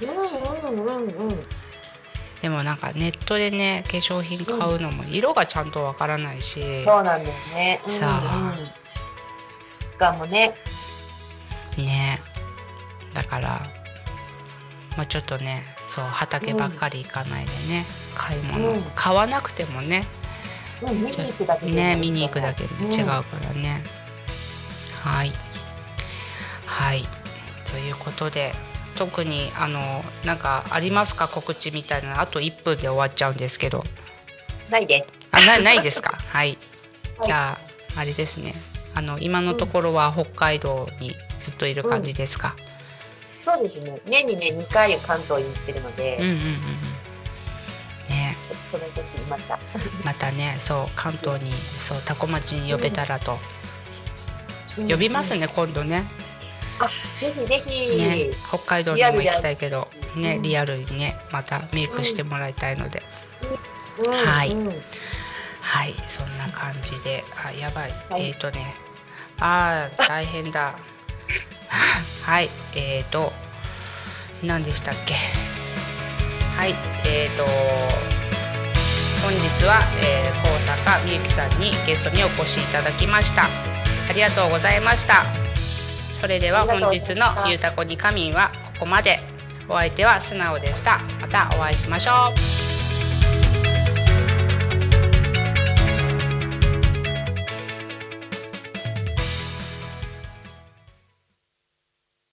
[0.00, 1.42] うんうんうんうん。
[2.40, 7.80] でもなんかネットでね化粧品買うのも色がちゃんとわからないし、そうなんだよね。
[7.86, 8.54] さあ。
[9.88, 10.54] しかもね。
[11.76, 12.22] ね。
[13.12, 13.66] だから
[14.96, 17.84] もうちょっとねそう畑ばっかり行かないでね、
[18.14, 18.82] 買い物、うん。
[18.94, 20.06] 買わなくてもね。
[20.82, 23.82] うん見に行くだけね見に行くだけでも違うからね、
[25.02, 25.32] はい。
[26.64, 27.06] はい
[27.72, 28.52] ということで
[28.96, 31.28] 特にあのなんかありますか？
[31.28, 33.84] 告知みたいなあと1分で終わっちゃうんですけど。
[34.70, 35.12] ないです。
[35.32, 36.10] あなないですか？
[36.10, 36.58] はい、はい
[37.22, 37.58] じゃ
[37.96, 38.54] ああれですね。
[38.94, 42.56] あの今のところは北海道にずっといる感じですか、
[43.42, 44.00] そうですね。
[44.06, 46.42] 年にね2回関東に行ってるので、うん、うんうんうん。
[48.08, 48.36] ね。
[48.70, 49.58] その時にまた。
[50.04, 53.38] またねそう関東にそう多古町に呼べたらと、
[54.76, 56.04] 呼びますね今度ね。
[56.08, 56.29] あ、
[57.20, 58.28] ぜひぜひ。
[58.28, 60.42] ね北海道にも行きたいけどねうん。
[60.42, 63.02] リアルにねまたメイクしてもらいたいので、
[64.06, 64.12] うん。
[64.12, 64.50] はい。
[64.52, 64.82] うん。
[65.60, 67.24] はいそんな感じで。
[67.44, 68.28] あやばい、はい。
[68.28, 68.74] えっ、とね。
[69.38, 70.74] あー大変だ。
[72.24, 73.32] はいえっ、と
[74.42, 75.14] 何でしたっけ？
[76.56, 76.74] はい
[77.04, 77.44] えっ、と
[79.22, 83.44] 本日は、えー、高坂みゆきさんにゲストにお越しいただきました。
[84.08, 85.24] ありがとうございました
[86.20, 89.20] それでは本日のゆうたこに仮眠はここまで。
[89.70, 91.00] お相手は素直でした。
[91.20, 92.79] またお会いしましょう